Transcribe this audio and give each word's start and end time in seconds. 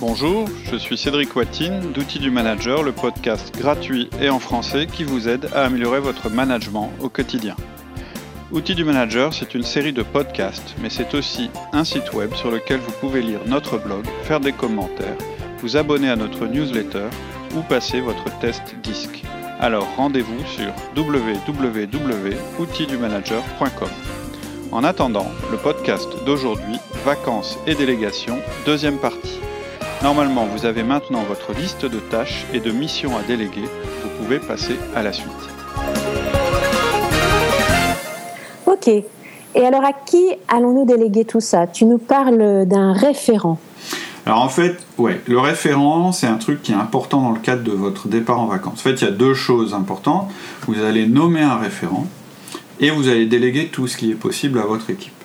Bonjour, 0.00 0.48
je 0.70 0.76
suis 0.76 0.96
Cédric 0.96 1.34
Watine 1.34 1.90
d'Outils 1.92 2.20
du 2.20 2.30
Manager, 2.30 2.84
le 2.84 2.92
podcast 2.92 3.52
gratuit 3.58 4.08
et 4.22 4.30
en 4.30 4.38
français 4.38 4.86
qui 4.86 5.02
vous 5.02 5.28
aide 5.28 5.48
à 5.52 5.64
améliorer 5.64 5.98
votre 5.98 6.30
management 6.30 6.92
au 7.00 7.08
quotidien. 7.08 7.56
Outils 8.52 8.76
du 8.76 8.84
Manager, 8.84 9.34
c'est 9.34 9.56
une 9.56 9.64
série 9.64 9.92
de 9.92 10.04
podcasts, 10.04 10.76
mais 10.80 10.88
c'est 10.88 11.14
aussi 11.14 11.50
un 11.72 11.82
site 11.82 12.12
web 12.12 12.32
sur 12.34 12.52
lequel 12.52 12.78
vous 12.78 12.92
pouvez 13.00 13.22
lire 13.22 13.40
notre 13.46 13.76
blog, 13.76 14.04
faire 14.22 14.38
des 14.38 14.52
commentaires, 14.52 15.16
vous 15.62 15.76
abonner 15.76 16.10
à 16.10 16.16
notre 16.16 16.46
newsletter 16.46 17.08
ou 17.56 17.62
passer 17.62 18.00
votre 18.00 18.38
test 18.38 18.76
disque. 18.84 19.24
Alors 19.58 19.88
rendez-vous 19.96 20.46
sur 20.46 20.72
www.outildumanager.com. 20.96 23.90
En 24.70 24.84
attendant, 24.84 25.26
le 25.50 25.56
podcast 25.56 26.08
d'aujourd'hui, 26.24 26.76
Vacances 27.04 27.58
et 27.66 27.74
délégations, 27.74 28.38
deuxième 28.64 28.98
partie. 28.98 29.40
Normalement, 30.02 30.46
vous 30.46 30.64
avez 30.64 30.84
maintenant 30.84 31.22
votre 31.22 31.52
liste 31.58 31.84
de 31.84 31.98
tâches 31.98 32.46
et 32.54 32.60
de 32.60 32.70
missions 32.70 33.16
à 33.16 33.22
déléguer. 33.22 33.64
Vous 34.02 34.22
pouvez 34.22 34.38
passer 34.38 34.76
à 34.94 35.02
la 35.02 35.12
suite. 35.12 35.28
Ok. 38.66 38.88
Et 38.88 39.66
alors, 39.66 39.84
à 39.84 39.92
qui 39.92 40.24
allons-nous 40.46 40.86
déléguer 40.86 41.24
tout 41.24 41.40
ça? 41.40 41.66
Tu 41.66 41.84
nous 41.84 41.98
parles 41.98 42.64
d'un 42.66 42.92
référent. 42.92 43.58
Alors 44.24 44.42
en 44.42 44.48
fait, 44.48 44.76
ouais, 44.98 45.20
le 45.26 45.40
référent, 45.40 46.12
c'est 46.12 46.26
un 46.26 46.36
truc 46.36 46.62
qui 46.62 46.72
est 46.72 46.76
important 46.76 47.22
dans 47.22 47.32
le 47.32 47.40
cadre 47.40 47.64
de 47.64 47.72
votre 47.72 48.08
départ 48.08 48.38
en 48.38 48.46
vacances. 48.46 48.74
En 48.74 48.82
fait, 48.82 49.00
il 49.00 49.04
y 49.04 49.08
a 49.08 49.10
deux 49.10 49.34
choses 49.34 49.74
importantes. 49.74 50.30
Vous 50.66 50.80
allez 50.82 51.06
nommer 51.06 51.40
un 51.42 51.56
référent 51.56 52.06
et 52.78 52.90
vous 52.90 53.08
allez 53.08 53.26
déléguer 53.26 53.68
tout 53.68 53.86
ce 53.88 53.96
qui 53.96 54.10
est 54.10 54.14
possible 54.14 54.58
à 54.58 54.66
votre 54.66 54.90
équipe. 54.90 55.17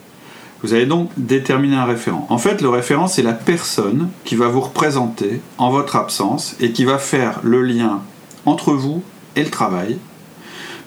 Vous 0.63 0.73
allez 0.73 0.85
donc 0.85 1.09
déterminer 1.17 1.75
un 1.75 1.83
référent. 1.83 2.25
En 2.29 2.37
fait, 2.37 2.61
le 2.61 2.69
référent, 2.69 3.09
c'est 3.09 3.21
la 3.21 3.33
personne 3.33 4.07
qui 4.23 4.35
va 4.35 4.47
vous 4.47 4.61
représenter 4.61 5.41
en 5.57 5.69
votre 5.69 5.97
absence 5.97 6.55
et 6.61 6.71
qui 6.71 6.85
va 6.85 6.97
faire 6.97 7.41
le 7.43 7.61
lien 7.61 7.99
entre 8.45 8.71
vous 8.71 9.03
et 9.35 9.43
le 9.43 9.49
travail. 9.49 9.97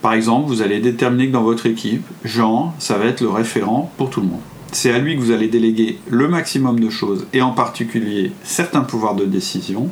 Par 0.01 0.15
exemple, 0.15 0.49
vous 0.49 0.63
allez 0.63 0.81
déterminer 0.81 1.29
que 1.29 1.33
dans 1.33 1.43
votre 1.43 1.67
équipe, 1.67 2.07
Jean, 2.25 2.75
ça 2.79 2.97
va 2.97 3.05
être 3.05 3.21
le 3.21 3.29
référent 3.29 3.93
pour 3.99 4.09
tout 4.09 4.23
le 4.23 4.29
monde. 4.29 4.41
C'est 4.73 4.93
à 4.93 4.99
lui 4.99 5.15
que 5.15 5.21
vous 5.21 5.31
allez 5.31 5.49
déléguer 5.49 5.99
le 6.09 6.27
maximum 6.27 6.81
de 6.81 6.89
choses 6.89 7.27
et 7.35 7.43
en 7.43 7.51
particulier 7.51 8.33
certains 8.45 8.83
pouvoirs 8.83 9.15
de 9.15 9.27
décision. 9.27 9.91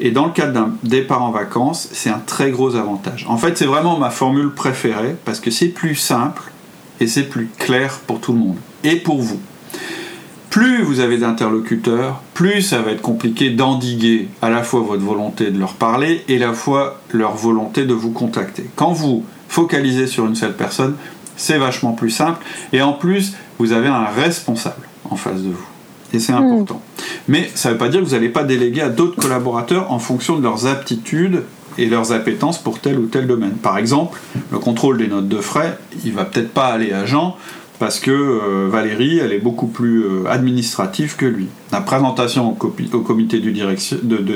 Et 0.00 0.10
dans 0.10 0.26
le 0.26 0.32
cadre 0.32 0.52
d'un 0.52 0.72
départ 0.82 1.22
en 1.22 1.30
vacances, 1.30 1.88
c'est 1.92 2.10
un 2.10 2.22
très 2.26 2.50
gros 2.50 2.74
avantage. 2.74 3.26
En 3.28 3.36
fait, 3.36 3.58
c'est 3.58 3.66
vraiment 3.66 3.96
ma 3.96 4.10
formule 4.10 4.50
préférée 4.50 5.14
parce 5.24 5.38
que 5.38 5.52
c'est 5.52 5.68
plus 5.68 5.94
simple 5.94 6.42
et 6.98 7.06
c'est 7.06 7.28
plus 7.28 7.48
clair 7.58 8.00
pour 8.04 8.20
tout 8.20 8.32
le 8.32 8.40
monde 8.40 8.56
et 8.84 8.96
pour 8.96 9.20
vous. 9.20 9.40
Plus 10.50 10.82
vous 10.82 11.00
avez 11.00 11.18
d'interlocuteurs, 11.18 12.22
plus 12.34 12.62
ça 12.62 12.80
va 12.80 12.92
être 12.92 13.02
compliqué 13.02 13.50
d'endiguer 13.50 14.28
à 14.40 14.48
la 14.48 14.62
fois 14.62 14.80
votre 14.80 15.02
volonté 15.02 15.50
de 15.50 15.58
leur 15.58 15.74
parler 15.74 16.24
et 16.28 16.36
à 16.36 16.48
la 16.48 16.52
fois 16.54 17.00
leur 17.12 17.36
volonté 17.36 17.84
de 17.84 17.92
vous 17.92 18.12
contacter. 18.12 18.64
Quand 18.74 18.92
vous 18.92 19.24
focalisez 19.48 20.06
sur 20.06 20.26
une 20.26 20.34
seule 20.34 20.56
personne, 20.56 20.94
c'est 21.36 21.58
vachement 21.58 21.92
plus 21.92 22.10
simple 22.10 22.44
et 22.72 22.80
en 22.80 22.92
plus, 22.92 23.34
vous 23.58 23.72
avez 23.72 23.88
un 23.88 24.06
responsable 24.06 24.88
en 25.10 25.16
face 25.16 25.42
de 25.42 25.50
vous. 25.50 25.66
Et 26.14 26.18
c'est 26.18 26.32
important. 26.32 26.80
Mais 27.28 27.50
ça 27.54 27.68
ne 27.68 27.74
veut 27.74 27.78
pas 27.78 27.88
dire 27.90 28.00
que 28.00 28.06
vous 28.06 28.12
n'allez 28.12 28.30
pas 28.30 28.44
déléguer 28.44 28.80
à 28.80 28.88
d'autres 28.88 29.20
collaborateurs 29.20 29.92
en 29.92 29.98
fonction 29.98 30.38
de 30.38 30.42
leurs 30.42 30.66
aptitudes 30.66 31.42
et 31.76 31.86
leurs 31.86 32.12
appétences 32.12 32.58
pour 32.58 32.80
tel 32.80 32.98
ou 32.98 33.06
tel 33.06 33.26
domaine. 33.26 33.52
Par 33.52 33.78
exemple, 33.78 34.18
le 34.50 34.58
contrôle 34.58 34.98
des 34.98 35.06
notes 35.06 35.28
de 35.28 35.40
frais, 35.40 35.78
il 36.04 36.12
va 36.12 36.24
peut-être 36.24 36.52
pas 36.52 36.66
aller 36.66 36.92
à 36.92 37.06
Jean, 37.06 37.36
parce 37.78 38.00
que 38.00 38.10
euh, 38.10 38.68
Valérie, 38.68 39.18
elle 39.18 39.32
est 39.32 39.38
beaucoup 39.38 39.66
plus 39.66 40.02
euh, 40.02 40.26
administrative 40.28 41.16
que 41.16 41.26
lui. 41.26 41.48
La 41.72 41.80
présentation 41.80 42.48
au, 42.48 43.00
comité 43.00 43.38
de, 43.38 43.50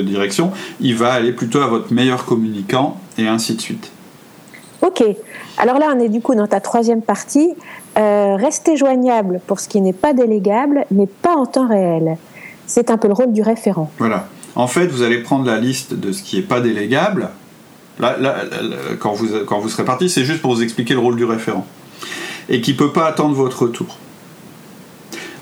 direction, 0.01 0.51
il 0.79 0.95
va 0.95 1.13
aller 1.13 1.33
plutôt 1.33 1.61
à 1.61 1.67
votre 1.67 1.93
meilleur 1.93 2.25
communicant 2.25 2.97
et 3.17 3.27
ainsi 3.27 3.55
de 3.55 3.61
suite. 3.61 3.91
Ok. 4.81 5.03
Alors 5.57 5.77
là, 5.77 5.93
on 5.95 5.99
est 5.99 6.09
du 6.09 6.21
coup 6.21 6.35
dans 6.35 6.47
ta 6.47 6.59
troisième 6.59 7.01
partie. 7.01 7.53
Euh, 7.97 8.35
rester 8.35 8.75
joignable 8.77 9.39
pour 9.45 9.59
ce 9.59 9.67
qui 9.67 9.81
n'est 9.81 9.93
pas 9.93 10.13
délégable, 10.13 10.85
mais 10.91 11.07
pas 11.07 11.35
en 11.35 11.45
temps 11.45 11.67
réel. 11.67 12.17
C'est 12.65 12.89
un 12.91 12.97
peu 12.97 13.07
le 13.07 13.13
rôle 13.13 13.33
du 13.33 13.41
référent. 13.41 13.91
Voilà. 13.99 14.27
En 14.55 14.67
fait, 14.67 14.87
vous 14.87 15.01
allez 15.01 15.19
prendre 15.19 15.45
la 15.45 15.59
liste 15.59 15.93
de 15.93 16.11
ce 16.11 16.23
qui 16.23 16.37
n'est 16.37 16.43
pas 16.43 16.61
délégable. 16.61 17.29
Là, 17.99 18.15
quand, 18.99 19.13
vous, 19.13 19.27
quand 19.45 19.59
vous 19.59 19.69
serez 19.69 19.85
parti, 19.85 20.09
c'est 20.09 20.23
juste 20.23 20.41
pour 20.41 20.55
vous 20.55 20.63
expliquer 20.63 20.93
le 20.93 20.99
rôle 20.99 21.15
du 21.15 21.25
référent 21.25 21.65
et 22.49 22.61
qui 22.61 22.73
ne 22.73 22.77
peut 22.77 22.91
pas 22.91 23.07
attendre 23.07 23.35
votre 23.35 23.63
retour. 23.63 23.97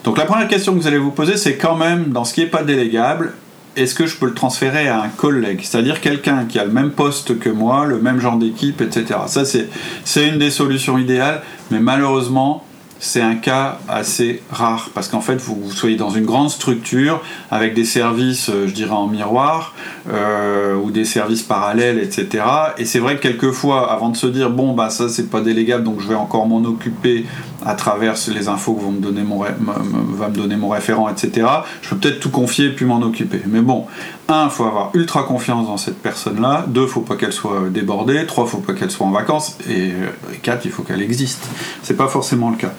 Donc 0.03 0.17
la 0.17 0.25
première 0.25 0.47
question 0.47 0.73
que 0.73 0.79
vous 0.79 0.88
allez 0.88 0.97
vous 0.97 1.12
poser, 1.12 1.38
c'est 1.38 1.57
quand 1.57 1.75
même, 1.75 2.09
dans 2.09 2.23
ce 2.23 2.34
qui 2.34 2.41
n'est 2.41 2.47
pas 2.47 2.63
délégable, 2.63 3.34
est-ce 3.75 3.95
que 3.95 4.06
je 4.06 4.17
peux 4.17 4.25
le 4.25 4.34
transférer 4.34 4.88
à 4.88 5.01
un 5.01 5.09
collègue? 5.09 5.61
C'est-à-dire 5.63 6.01
quelqu'un 6.01 6.45
qui 6.45 6.59
a 6.59 6.66
le 6.66 6.72
même 6.72 6.91
poste 6.91 7.40
que 7.40 7.50
moi, 7.50 7.85
le 7.85 8.01
même 8.01 8.19
genre 8.19 8.38
d'équipe, 8.38 8.81
etc. 8.81 9.19
Ça, 9.28 9.44
c'est 9.45 10.28
une 10.28 10.40
des 10.40 10.51
solutions 10.51 10.97
idéales, 10.97 11.41
mais 11.69 11.79
malheureusement, 11.79 12.66
c'est 13.03 13.19
un 13.19 13.34
cas 13.34 13.79
assez 13.89 14.44
rare 14.51 14.91
parce 14.94 15.07
qu'en 15.07 15.22
fait 15.22 15.41
vous, 15.41 15.72
soyez 15.72 15.97
dans 15.97 16.12
une 16.12 16.25
grande 16.25 16.51
structure 16.51 17.19
avec 17.50 17.73
des 17.73 17.84
services, 17.84 18.50
euh, 18.50 18.67
je 18.67 18.73
dirais 18.73 18.91
en 18.91 19.07
miroir 19.07 19.73
euh, 20.07 20.75
ou 20.75 20.91
des 20.91 21.03
services 21.03 21.41
parallèles, 21.41 21.97
etc. 21.97 22.44
Et 22.78 22.85
c'est 22.85 23.00
vrai 23.00 23.16
que 23.16 23.22
quelquefois, 23.22 23.91
avant 23.91 24.09
de 24.09 24.17
se 24.17 24.28
dire 24.28 24.51
bon 24.51 24.73
bah 24.73 24.91
ça 24.91 25.09
c'est 25.09 25.31
pas 25.31 25.41
délégable 25.41 25.84
donc 25.84 26.00
je 26.00 26.07
vais 26.07 26.16
encore 26.16 26.45
m'en 26.45 26.63
occuper 26.63 27.25
à 27.66 27.75
travers 27.75 28.16
les 28.33 28.47
infos 28.47 28.73
que 28.73 28.81
vont 28.81 28.91
me 28.91 29.01
donner 29.01 29.23
mon 29.23 29.39
va 29.39 30.29
me 30.29 30.35
donner 30.35 30.55
mon 30.55 30.69
référent, 30.69 31.09
etc. 31.09 31.47
Je 31.81 31.89
peux 31.89 31.97
peut-être 31.97 32.19
tout 32.19 32.29
confier 32.29 32.67
et 32.67 32.72
puis 32.72 32.85
m'en 32.85 33.01
occuper. 33.01 33.41
Mais 33.47 33.61
bon, 33.61 33.85
un, 34.27 34.49
faut 34.49 34.66
avoir 34.66 34.91
ultra 34.94 35.23
confiance 35.23 35.67
dans 35.67 35.77
cette 35.77 36.01
personne-là. 36.01 36.66
Deux, 36.67 36.88
faut 36.88 37.01
pas 37.01 37.16
qu'elle 37.16 37.33
soit 37.33 37.69
débordée. 37.69 38.25
Trois, 38.25 38.45
faut 38.45 38.57
pas 38.57 38.73
qu'elle 38.73 38.91
soit 38.91 39.05
en 39.05 39.11
vacances. 39.11 39.57
Et 39.69 39.91
euh, 39.91 40.09
quatre, 40.41 40.66
il 40.66 40.72
faut 40.72 40.83
qu'elle 40.83 41.01
existe. 41.01 41.47
C'est 41.83 41.97
pas 41.97 42.07
forcément 42.07 42.49
le 42.49 42.57
cas. 42.57 42.73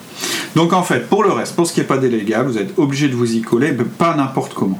Donc 0.55 0.73
en 0.73 0.83
fait, 0.83 1.09
pour 1.09 1.23
le 1.23 1.31
reste, 1.31 1.55
pour 1.55 1.67
ce 1.67 1.73
qui 1.73 1.79
n'est 1.79 1.85
pas 1.85 1.97
délégable, 1.97 2.49
vous 2.49 2.57
êtes 2.57 2.77
obligé 2.77 3.07
de 3.07 3.15
vous 3.15 3.35
y 3.35 3.41
coller, 3.41 3.71
mais 3.71 3.85
pas 3.85 4.15
n'importe 4.15 4.53
comment. 4.53 4.79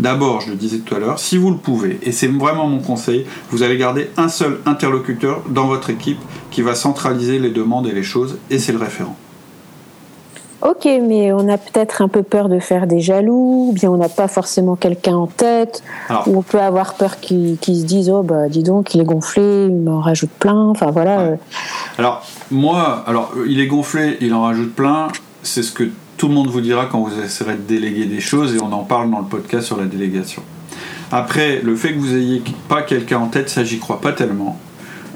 D'abord, 0.00 0.40
je 0.40 0.50
le 0.50 0.56
disais 0.56 0.78
tout 0.78 0.94
à 0.94 0.98
l'heure, 0.98 1.20
si 1.20 1.38
vous 1.38 1.50
le 1.50 1.56
pouvez, 1.56 2.00
et 2.02 2.10
c'est 2.10 2.26
vraiment 2.26 2.66
mon 2.66 2.80
conseil, 2.80 3.26
vous 3.50 3.62
allez 3.62 3.76
garder 3.76 4.10
un 4.16 4.28
seul 4.28 4.58
interlocuteur 4.66 5.42
dans 5.48 5.68
votre 5.68 5.88
équipe 5.88 6.18
qui 6.50 6.62
va 6.62 6.74
centraliser 6.74 7.38
les 7.38 7.50
demandes 7.50 7.86
et 7.86 7.92
les 7.92 8.02
choses, 8.02 8.38
et 8.50 8.58
c'est 8.58 8.72
le 8.72 8.78
référent. 8.78 9.16
Ok, 10.64 10.86
mais 10.86 11.30
on 11.30 11.46
a 11.50 11.58
peut-être 11.58 12.00
un 12.00 12.08
peu 12.08 12.22
peur 12.22 12.48
de 12.48 12.58
faire 12.58 12.86
des 12.86 13.00
jaloux, 13.00 13.68
ou 13.68 13.72
bien 13.74 13.90
on 13.90 13.98
n'a 13.98 14.08
pas 14.08 14.28
forcément 14.28 14.76
quelqu'un 14.76 15.14
en 15.14 15.26
tête, 15.26 15.82
ou 16.26 16.38
on 16.38 16.42
peut 16.42 16.60
avoir 16.60 16.94
peur 16.94 17.20
qu'ils 17.20 17.58
se 17.60 17.84
disent 17.84 18.08
oh 18.08 18.22
bah 18.22 18.48
dis 18.48 18.62
donc 18.62 18.94
il 18.94 19.02
est 19.02 19.04
gonflé, 19.04 19.66
il 19.68 19.76
m'en 19.76 20.00
rajoute 20.00 20.30
plein, 20.30 20.68
enfin 20.70 20.90
voilà. 20.90 21.36
Alors 21.98 22.22
moi, 22.50 23.04
alors 23.06 23.34
il 23.46 23.60
est 23.60 23.66
gonflé, 23.66 24.16
il 24.22 24.32
en 24.32 24.42
rajoute 24.42 24.74
plein, 24.74 25.08
c'est 25.42 25.62
ce 25.62 25.70
que 25.70 25.84
tout 26.16 26.28
le 26.28 26.34
monde 26.34 26.48
vous 26.48 26.62
dira 26.62 26.86
quand 26.86 27.00
vous 27.00 27.20
essaierez 27.22 27.56
de 27.56 27.62
déléguer 27.68 28.06
des 28.06 28.20
choses 28.20 28.54
et 28.54 28.58
on 28.62 28.72
en 28.72 28.84
parle 28.84 29.10
dans 29.10 29.18
le 29.18 29.26
podcast 29.26 29.66
sur 29.66 29.76
la 29.76 29.84
délégation. 29.84 30.42
Après, 31.12 31.60
le 31.60 31.76
fait 31.76 31.92
que 31.92 31.98
vous 31.98 32.16
ayez 32.16 32.42
pas 32.68 32.80
quelqu'un 32.80 33.18
en 33.18 33.26
tête, 33.26 33.50
ça 33.50 33.64
j'y 33.64 33.78
crois 33.78 34.00
pas 34.00 34.12
tellement. 34.12 34.58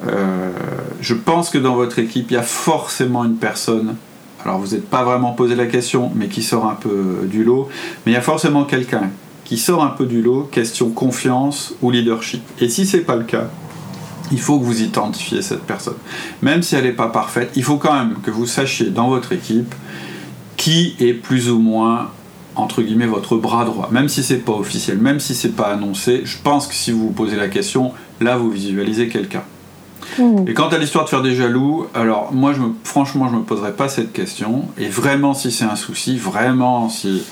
Euh, 0.07 0.51
je 1.01 1.15
pense 1.15 1.49
que 1.49 1.57
dans 1.57 1.75
votre 1.75 1.99
équipe, 1.99 2.31
il 2.31 2.35
y 2.35 2.37
a 2.37 2.43
forcément 2.43 3.25
une 3.25 3.37
personne 3.37 3.97
alors 4.49 4.61
vous 4.61 4.75
n'êtes 4.75 4.89
pas 4.89 5.05
vraiment 5.05 5.33
posé 5.33 5.55
la 5.55 5.67
question, 5.67 6.11
mais 6.15 6.29
qui 6.29 6.43
sort 6.43 6.67
un 6.67 6.75
peu 6.75 7.27
du 7.31 7.45
lot, 7.45 7.69
mais 8.05 8.13
il 8.13 8.15
y 8.15 8.19
a 8.19 8.23
forcément 8.23 8.65
quelqu'un 8.65 9.11
qui 9.45 9.59
sort 9.59 9.83
un 9.85 9.91
peu 9.91 10.07
du 10.07 10.23
lot, 10.23 10.49
question 10.51 10.91
confiance 10.91 11.75
ou 11.83 11.91
leadership. 11.91 12.43
Et 12.61 12.69
si 12.69 12.87
c'est 12.87 13.01
pas 13.01 13.17
le 13.17 13.25
cas, 13.25 13.49
il 14.31 14.41
faut 14.41 14.59
que 14.59 14.65
vous 14.65 14.83
identifiez 14.83 15.43
cette 15.43 15.63
personne. 15.63 15.97
Même 16.43 16.63
si 16.63 16.77
elle 16.77 16.85
n'est 16.85 16.93
pas 16.93 17.09
parfaite, 17.09 17.51
il 17.57 17.63
faut 17.63 17.77
quand 17.77 17.93
même 17.93 18.17
que 18.23 18.31
vous 18.31 18.47
sachiez 18.47 18.91
dans 18.91 19.09
votre 19.09 19.33
équipe 19.33 19.75
qui 20.57 20.97
est 20.99 21.15
plus 21.15 21.51
ou 21.51 21.59
moins 21.59 22.11
entre 22.57 22.83
guillemets 22.83 23.07
votre 23.07 23.37
bras 23.37 23.65
droit, 23.65 23.89
même 23.93 24.09
si 24.09 24.23
c'est 24.23 24.39
pas 24.39 24.53
officiel, 24.53 24.99
même 24.99 25.21
si 25.21 25.35
c'est 25.35 25.55
pas 25.55 25.69
annoncé, 25.69 26.23
je 26.25 26.37
pense 26.43 26.67
que 26.67 26.75
si 26.75 26.91
vous 26.91 27.09
vous 27.09 27.13
posez 27.13 27.37
la 27.37 27.49
question, 27.49 27.93
là 28.21 28.37
vous 28.37 28.51
visualisez 28.51 29.09
quelqu'un. 29.09 29.45
Et 30.47 30.55
quant 30.55 30.69
à 30.69 30.79
l'histoire 30.79 31.05
de 31.05 31.11
faire 31.11 31.23
des 31.23 31.35
jaloux, 31.35 31.87
alors 31.95 32.33
moi, 32.33 32.53
je 32.53 32.61
me, 32.61 32.69
franchement, 32.85 33.29
je 33.29 33.37
me 33.37 33.43
poserai 33.43 33.73
pas 33.73 33.89
cette 33.89 34.13
question. 34.13 34.65
Et 34.79 34.89
vraiment, 34.89 35.35
si 35.35 35.51
c'est 35.51 35.65
un 35.65 35.77
souci, 35.77 36.17
vraiment, 36.17 36.89
si 36.89 37.23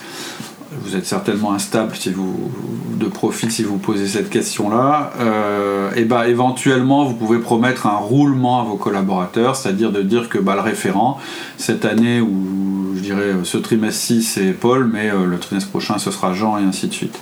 vous 0.82 0.96
êtes 0.96 1.06
certainement 1.06 1.52
instable 1.52 1.94
si 1.96 2.10
vous 2.10 2.50
de 2.96 3.06
profil 3.06 3.50
si 3.52 3.62
vous 3.62 3.78
posez 3.78 4.06
cette 4.06 4.30
question-là, 4.30 5.12
euh, 5.20 5.90
et 5.94 6.04
ben 6.04 6.24
éventuellement 6.24 7.04
vous 7.04 7.14
pouvez 7.14 7.38
promettre 7.38 7.86
un 7.86 7.96
roulement 7.96 8.60
à 8.60 8.64
vos 8.64 8.76
collaborateurs, 8.76 9.54
c'est-à-dire 9.54 9.92
de 9.92 10.02
dire 10.02 10.28
que 10.28 10.38
bah, 10.38 10.54
le 10.54 10.62
référent 10.62 11.18
cette 11.58 11.84
année 11.84 12.20
ou 12.20 12.94
je 12.96 13.00
dirais 13.00 13.34
ce 13.44 13.58
trimestre-ci 13.58 14.22
c'est 14.22 14.52
Paul, 14.52 14.90
mais 14.92 15.10
euh, 15.10 15.26
le 15.26 15.38
trimestre 15.38 15.70
prochain 15.70 15.98
ce 15.98 16.10
sera 16.10 16.32
Jean 16.32 16.58
et 16.58 16.62
ainsi 16.62 16.88
de 16.88 16.94
suite 16.94 17.18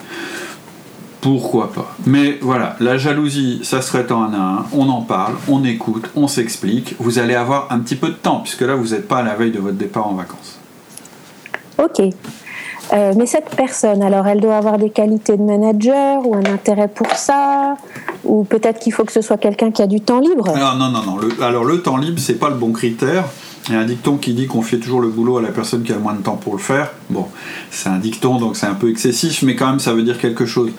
pourquoi 1.25 1.73
pas. 1.73 1.97
Mais 2.05 2.37
voilà, 2.43 2.77
la 2.81 2.99
jalousie, 2.99 3.61
ça 3.63 3.81
serait 3.81 4.13
en 4.13 4.25
un 4.25 4.33
à 4.35 4.37
un, 4.37 4.67
on 4.75 4.91
en 4.91 5.01
parle, 5.01 5.33
on 5.49 5.65
écoute, 5.65 6.11
on 6.17 6.29
s'explique. 6.29 6.97
Vous 6.99 7.19
allez 7.19 7.35
avoir 7.35 7.69
un 7.73 7.79
petit 7.79 7.97
peu 7.97 8.09
de 8.09 8.13
temps, 8.13 8.41
puisque 8.41 8.61
là, 8.61 8.75
vous 8.75 8.89
n'êtes 8.89 9.09
pas 9.09 9.21
à 9.21 9.23
la 9.23 9.35
veille 9.35 9.51
de 9.51 9.59
votre 9.59 9.79
départ 9.79 10.07
en 10.07 10.13
vacances. 10.13 10.59
Ok. 11.83 12.03
Euh, 12.93 13.15
mais 13.17 13.25
cette 13.25 13.57
personne, 13.57 14.03
alors 14.03 14.27
elle 14.27 14.43
doit 14.43 14.57
avoir 14.57 14.77
des 14.77 14.91
qualités 14.91 15.39
de 15.39 15.43
manager 15.43 16.27
ou 16.29 16.35
un 16.35 16.45
intérêt 16.45 16.89
pour 16.89 17.11
ça 17.13 17.77
Ou 18.25 18.45
peut-être 18.45 18.79
qu'il 18.79 18.93
faut 18.93 19.05
que 19.05 19.13
ce 19.13 19.23
soit 19.23 19.39
quelqu'un 19.39 19.71
qui 19.71 19.81
a 19.81 19.87
du 19.87 20.03
temps 20.03 20.21
libre? 20.21 20.51
Alors, 20.55 20.77
Non, 20.77 20.91
non, 20.91 21.03
non. 21.03 21.19
alors 21.41 21.65
le 21.65 21.81
temps 21.81 21.97
libre, 21.97 22.19
c'est 22.21 22.39
pas 22.39 22.51
le 22.51 22.57
bon 22.57 22.73
critère. 22.73 23.25
Il 23.69 23.75
y 23.75 23.79
a 23.79 23.81
un 23.81 23.87
dicton 23.87 24.19
qui 24.19 24.35
dit 24.35 24.47
qu'on 24.47 24.61
fait 24.61 24.77
toujours 24.77 25.01
le 25.01 25.09
boulot 25.09 25.39
à 25.39 25.43
la 25.43 25.49
personne 25.49 25.85
qui 25.85 25.93
a 25.93 25.95
le 25.95 26.03
moins 26.03 26.13
de 26.13 26.23
temps 26.23 26.37
pour 26.37 26.53
le 26.53 26.59
faire. 26.61 26.93
Bon, 27.09 27.27
c'est 27.71 27.89
un 27.89 27.97
dicton, 27.97 28.37
donc 28.37 28.59
c'est 28.59 28.67
un 28.67 28.75
peu 28.75 28.91
excessif, 28.91 29.41
mais 29.41 29.57
quand 29.57 29.71
même 29.71 29.81
ça 29.81 29.95
veut 29.95 30.03
dire 30.03 30.19
quelque 30.19 30.45
chose 30.45 30.71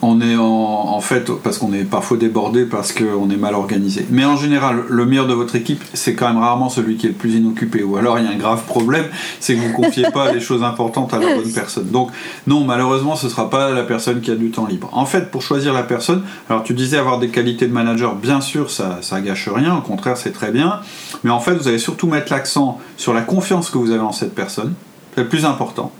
on 0.00 0.20
est 0.20 0.36
en, 0.36 1.00
fait 1.00 1.30
parce 1.42 1.58
qu'on 1.58 1.72
est 1.72 1.84
parfois 1.84 2.16
débordé 2.16 2.64
parce 2.64 2.92
qu'on 2.92 3.30
est 3.30 3.36
mal 3.36 3.54
organisé. 3.54 4.06
Mais 4.10 4.24
en 4.24 4.36
général, 4.36 4.84
le 4.88 5.06
meilleur 5.06 5.26
de 5.26 5.34
votre 5.34 5.56
équipe, 5.56 5.82
c'est 5.94 6.14
quand 6.14 6.28
même 6.28 6.38
rarement 6.38 6.68
celui 6.68 6.96
qui 6.96 7.06
est 7.06 7.10
le 7.10 7.14
plus 7.14 7.34
inoccupé. 7.34 7.82
Ou 7.82 7.96
alors 7.96 8.18
il 8.18 8.24
y 8.24 8.28
a 8.28 8.30
un 8.30 8.36
grave 8.36 8.64
problème, 8.64 9.06
c'est 9.40 9.54
que 9.54 9.60
vous 9.60 9.68
ne 9.68 9.74
confiez 9.74 10.10
pas 10.12 10.32
les 10.32 10.40
choses 10.40 10.62
importantes 10.62 11.14
à 11.14 11.18
la 11.18 11.34
bonne 11.34 11.52
personne. 11.52 11.88
Donc 11.90 12.10
non, 12.46 12.64
malheureusement, 12.64 13.16
ce 13.16 13.26
ne 13.26 13.30
sera 13.30 13.50
pas 13.50 13.70
la 13.70 13.82
personne 13.82 14.20
qui 14.20 14.30
a 14.30 14.36
du 14.36 14.50
temps 14.50 14.66
libre. 14.66 14.88
En 14.92 15.06
fait, 15.06 15.30
pour 15.30 15.42
choisir 15.42 15.72
la 15.72 15.82
personne, 15.82 16.22
alors 16.48 16.62
tu 16.62 16.74
disais 16.74 16.98
avoir 16.98 17.18
des 17.18 17.28
qualités 17.28 17.66
de 17.66 17.72
manager, 17.72 18.14
bien 18.14 18.40
sûr, 18.40 18.70
ça, 18.70 18.98
ça 19.02 19.20
gâche 19.20 19.48
rien, 19.48 19.76
au 19.76 19.82
contraire, 19.82 20.16
c'est 20.16 20.32
très 20.32 20.50
bien. 20.50 20.80
Mais 21.24 21.30
en 21.30 21.40
fait, 21.40 21.54
vous 21.54 21.68
allez 21.68 21.78
surtout 21.78 22.06
mettre 22.06 22.32
l'accent 22.32 22.80
sur 22.96 23.14
la 23.14 23.22
confiance 23.22 23.70
que 23.70 23.78
vous 23.78 23.90
avez 23.90 24.00
en 24.00 24.12
cette 24.12 24.34
personne. 24.34 24.74
C'est 25.14 25.22
le 25.22 25.28
plus 25.28 25.44
important. 25.44 25.90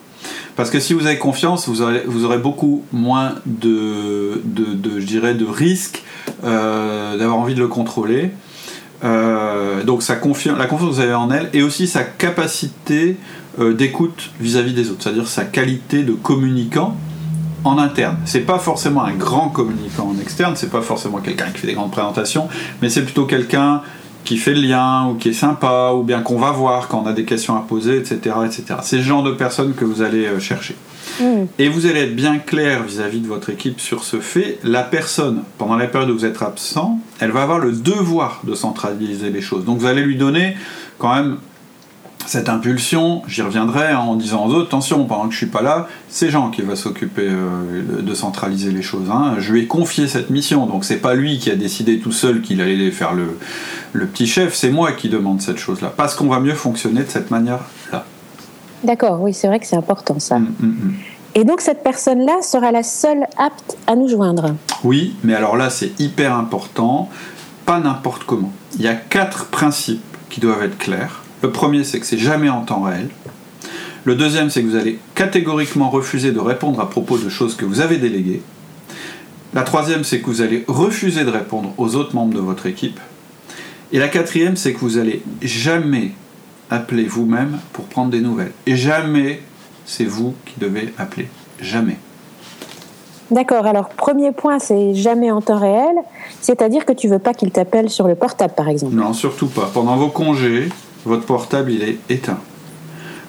Parce 0.59 0.71
que 0.71 0.81
si 0.81 0.93
vous 0.93 1.07
avez 1.07 1.19
confiance, 1.19 1.69
vous 1.69 1.83
aurez, 1.83 2.39
beaucoup 2.39 2.83
moins 2.93 3.37
de, 3.47 4.43
de, 4.45 4.99
je 4.99 5.07
dirais, 5.07 5.35
de 5.35 5.45
risques 5.45 6.03
euh, 6.43 7.17
d'avoir 7.17 7.39
envie 7.39 7.55
de 7.55 7.61
le 7.61 7.69
contrôler. 7.69 8.33
Euh, 9.05 9.85
donc 9.85 10.03
la 10.09 10.17
confiance 10.17 10.59
que 10.59 10.75
vous 10.75 10.99
avez 10.99 11.15
en 11.15 11.31
elle 11.31 11.49
et 11.53 11.63
aussi 11.63 11.87
sa 11.87 12.03
capacité 12.03 13.17
euh, 13.61 13.73
d'écoute 13.73 14.33
vis-à-vis 14.41 14.73
des 14.73 14.91
autres, 14.91 15.05
c'est-à-dire 15.05 15.29
sa 15.29 15.45
qualité 15.45 16.03
de 16.03 16.13
communicant 16.13 16.97
en 17.63 17.79
interne. 17.79 18.17
C'est 18.25 18.41
pas 18.41 18.59
forcément 18.59 19.05
un 19.05 19.15
grand 19.15 19.51
communicant 19.51 20.09
en 20.09 20.21
externe, 20.21 20.55
c'est 20.57 20.73
pas 20.73 20.83
forcément 20.83 21.19
quelqu'un 21.19 21.51
qui 21.53 21.59
fait 21.61 21.69
des 21.69 21.75
grandes 21.75 21.93
présentations, 21.93 22.49
mais 22.83 22.89
c'est 22.89 23.03
plutôt 23.03 23.27
quelqu'un 23.27 23.83
qui 24.29 24.37
fait 24.37 24.53
le 24.53 24.61
lien 24.61 25.07
ou 25.09 25.15
qui 25.15 25.31
est 25.31 25.33
sympa 25.33 25.93
ou 25.95 26.03
bien 26.03 26.21
qu'on 26.21 26.39
va 26.39 26.51
voir 26.51 26.89
quand 26.89 27.03
on 27.03 27.07
a 27.07 27.15
des 27.15 27.25
questions 27.25 27.57
à 27.57 27.61
poser, 27.61 27.97
etc. 27.97 28.37
etc. 28.45 28.81
C'est 28.83 28.97
le 28.97 29.03
genre 29.03 29.23
de 29.23 29.33
personnes 29.33 29.73
que 29.73 29.87
vous 29.87 30.03
allez 30.03 30.27
euh, 30.27 30.39
chercher. 30.39 30.77
Mm. 31.19 31.45
Et 31.59 31.71
vous 31.71 31.87
allez 31.87 32.01
être 32.01 32.15
bien 32.15 32.39
clair 32.39 32.83
vis-à-vis 32.83 33.21
de 33.21 33.27
votre 33.27 33.49
équipe 33.49 33.81
sur 33.81 34.05
ce 34.05 34.21
fait. 34.21 34.59
La 34.65 34.83
personne, 34.83 35.45
pendant 35.57 35.77
la 35.77 35.87
période 35.87 36.11
où 36.11 36.19
vous 36.19 36.27
êtes 36.27 36.43
absent, 36.43 37.01
elle 37.21 37.31
va 37.31 37.43
avoir 37.43 37.59
le 37.59 37.73
devoir 37.73 38.43
de 38.45 38.55
centraliser 38.55 39.31
les 39.31 39.41
choses. 39.41 39.65
Donc 39.65 39.79
vous 39.79 39.87
allez 39.87 40.03
lui 40.03 40.17
donner 40.17 40.59
quand 40.99 41.15
même 41.15 41.39
cette 42.29 42.51
impulsion, 42.51 43.23
j'y 43.27 43.41
reviendrai 43.41 43.95
en 43.95 44.15
disant 44.15 44.47
aux 44.47 44.53
autres, 44.53 44.67
attention, 44.67 45.07
pendant 45.07 45.29
que 45.29 45.33
je 45.33 45.39
suis 45.39 45.47
pas 45.47 45.63
là, 45.63 45.89
c'est 46.11 46.29
Jean 46.29 46.51
qui 46.51 46.61
va 46.61 46.77
s'occuper 46.77 47.27
euh, 47.27 48.03
de 48.03 48.15
centraliser 48.15 48.71
les 48.71 48.83
choses. 48.83 49.09
Hein. 49.11 49.37
Je 49.39 49.51
lui 49.51 49.63
ai 49.63 49.67
confié 49.67 50.07
cette 50.07 50.29
mission, 50.29 50.67
donc 50.67 50.85
c'est 50.85 50.99
pas 50.99 51.15
lui 51.15 51.39
qui 51.39 51.51
a 51.51 51.57
décidé 51.57 52.01
tout 52.01 52.13
seul 52.13 52.43
qu'il 52.43 52.61
allait 52.61 52.91
faire 52.91 53.15
le, 53.15 53.39
le 53.95 54.07
petit 54.07 54.27
chef, 54.27 54.55
c'est 54.55 54.69
moi 54.69 54.93
qui 54.93 55.09
demande 55.09 55.41
cette 55.41 55.57
chose-là, 55.57 55.91
parce 55.97 56.15
qu'on 56.15 56.29
va 56.29 56.39
mieux 56.39 56.55
fonctionner 56.55 57.03
de 57.03 57.09
cette 57.09 57.31
manière-là. 57.31 58.05
D'accord, 58.85 59.23
oui, 59.23 59.33
c'est 59.33 59.47
vrai 59.49 59.59
que 59.59 59.67
c'est 59.67 59.77
important 59.77 60.19
ça. 60.19 60.37
Hum, 60.37 60.55
hum, 60.63 60.77
hum. 60.83 60.95
Et 61.35 61.45
donc 61.45 61.63
cette 61.63 61.83
personne-là 61.83 62.43
sera 62.43 62.73
la 62.73 62.83
seule 62.83 63.25
apte 63.39 63.79
à 63.87 63.97
nous 63.97 64.09
joindre. 64.09 64.55
Oui, 64.85 65.17
mais 65.25 65.35
alors 65.35 65.57
là 65.57 65.71
c'est 65.71 65.99
hyper 65.99 66.35
important, 66.35 67.09
pas 67.65 67.81
n'importe 67.81 68.25
comment. 68.25 68.53
Il 68.77 68.83
y 68.83 68.89
a 68.89 68.95
quatre 68.95 69.47
principes 69.47 70.05
qui 70.29 70.41
doivent 70.41 70.63
être 70.63 70.77
clairs. 70.77 71.23
Le 71.43 71.51
premier, 71.51 71.85
c'est 71.85 72.01
que 72.01 72.07
c'est 72.07 72.19
jamais 72.19 72.49
en 72.49 72.63
temps 72.63 72.83
réel. 72.83 73.09
Le 74.05 74.15
deuxième, 74.15 74.51
c'est 74.51 74.63
que 74.63 74.69
vous 74.69 74.77
allez 74.77 74.99
catégoriquement 75.15 75.91
refuser 75.91 76.33
de 76.33 76.41
répondre 76.41 76.81
à 76.81 76.89
propos 76.89 77.19
de 77.19 77.29
choses 77.29 77.57
que 77.57 77.65
vous 77.65 77.81
avez 77.81 77.99
déléguées. 77.99 78.43
La 79.55 79.63
troisième, 79.63 80.05
c'est 80.05 80.21
que 80.21 80.27
vous 80.27 80.43
allez 80.43 80.65
refuser 80.67 81.25
de 81.25 81.31
répondre 81.31 81.73
aux 81.79 81.97
autres 81.97 82.15
membres 82.15 82.35
de 82.35 82.41
votre 82.41 82.67
équipe. 82.67 83.01
Et 83.93 83.99
la 83.99 84.09
quatrième, 84.09 84.57
c'est 84.57 84.73
que 84.73 84.81
vous 84.81 84.99
allez 84.99 85.23
jamais 85.43 86.13
appeler 86.71 87.05
vous-même 87.05 87.59
pour 87.73 87.87
prendre 87.87 88.11
des 88.11 88.21
nouvelles. 88.21 88.53
Et 88.67 88.77
jamais, 88.77 89.41
c'est 89.87 90.05
vous 90.05 90.35
qui 90.45 90.55
devez 90.61 90.93
appeler. 90.99 91.29
Jamais. 91.61 91.97
D'accord, 93.31 93.67
alors 93.67 93.91
premier 93.91 94.33
point, 94.33 94.59
c'est 94.59 94.95
jamais 94.95 95.31
en 95.31 95.43
temps 95.43 95.59
réel, 95.59 95.97
c'est-à-dire 96.41 96.87
que 96.87 96.93
tu 96.93 97.09
veux 97.09 97.19
pas 97.19 97.35
qu'il 97.35 97.51
t'appelle 97.51 97.91
sur 97.91 98.09
le 98.09 98.15
portable, 98.15 98.55
par 98.55 98.69
exemple. 98.69 98.95
Non, 98.95 99.13
surtout 99.13 99.49
pas. 99.49 99.71
Pendant 99.73 99.97
vos 99.97 100.09
congés, 100.09 100.71
votre 101.09 101.25
portable 101.25 101.73
il 101.73 101.83
est 101.83 101.99
éteint. 102.09 102.39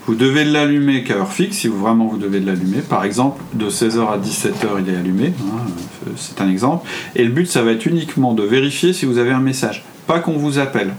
Vous 0.05 0.15
devez 0.15 0.43
l'allumer 0.43 1.03
qu'à 1.03 1.15
heure 1.15 1.31
fixe, 1.31 1.57
si 1.57 1.67
vous 1.67 1.79
vraiment 1.79 2.07
vous 2.07 2.17
devez 2.17 2.39
l'allumer. 2.39 2.79
Par 2.81 3.03
exemple, 3.03 3.43
de 3.53 3.69
16h 3.69 4.07
à 4.07 4.17
17h, 4.17 4.79
il 4.79 4.91
est 4.91 4.97
allumé. 4.97 5.33
Hein, 5.39 6.11
c'est 6.15 6.41
un 6.41 6.49
exemple. 6.49 6.87
Et 7.15 7.23
le 7.23 7.29
but, 7.29 7.45
ça 7.45 7.61
va 7.61 7.71
être 7.71 7.85
uniquement 7.85 8.33
de 8.33 8.41
vérifier 8.43 8.91
si 8.91 9.05
vous 9.05 9.19
avez 9.19 9.31
un 9.31 9.39
message, 9.39 9.83
pas 10.07 10.19
qu'on 10.19 10.37
vous 10.37 10.57
appelle. 10.57 10.93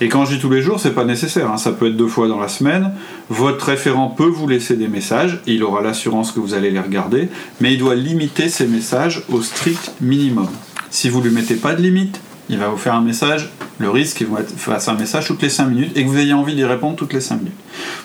Et 0.00 0.08
quand 0.08 0.24
je 0.24 0.36
dis 0.36 0.40
tous 0.40 0.48
les 0.48 0.62
jours, 0.62 0.80
c'est 0.80 0.94
pas 0.94 1.04
nécessaire. 1.04 1.50
Hein. 1.50 1.58
Ça 1.58 1.72
peut 1.72 1.88
être 1.88 1.96
deux 1.96 2.08
fois 2.08 2.28
dans 2.28 2.40
la 2.40 2.48
semaine. 2.48 2.92
Votre 3.28 3.66
référent 3.66 4.08
peut 4.08 4.24
vous 4.24 4.48
laisser 4.48 4.74
des 4.76 4.88
messages. 4.88 5.40
Il 5.46 5.62
aura 5.62 5.82
l'assurance 5.82 6.32
que 6.32 6.40
vous 6.40 6.54
allez 6.54 6.70
les 6.70 6.80
regarder, 6.80 7.28
mais 7.60 7.74
il 7.74 7.78
doit 7.78 7.94
limiter 7.94 8.48
ses 8.48 8.66
messages 8.66 9.22
au 9.28 9.42
strict 9.42 9.92
minimum. 10.00 10.48
Si 10.88 11.10
vous 11.10 11.20
lui 11.20 11.30
mettez 11.30 11.56
pas 11.56 11.74
de 11.74 11.82
limite, 11.82 12.20
il 12.50 12.58
va 12.58 12.68
vous 12.68 12.76
faire 12.76 12.94
un 12.94 13.00
message, 13.00 13.48
le 13.78 13.88
risque 13.88 14.18
qu'il 14.18 14.26
vous 14.26 14.36
fasse 14.56 14.88
un 14.88 14.94
message 14.94 15.26
toutes 15.26 15.40
les 15.40 15.48
5 15.48 15.66
minutes 15.66 15.96
et 15.96 16.04
que 16.04 16.08
vous 16.08 16.18
ayez 16.18 16.32
envie 16.32 16.54
d'y 16.54 16.64
répondre 16.64 16.96
toutes 16.96 17.12
les 17.12 17.20
5 17.20 17.36
minutes. 17.36 17.54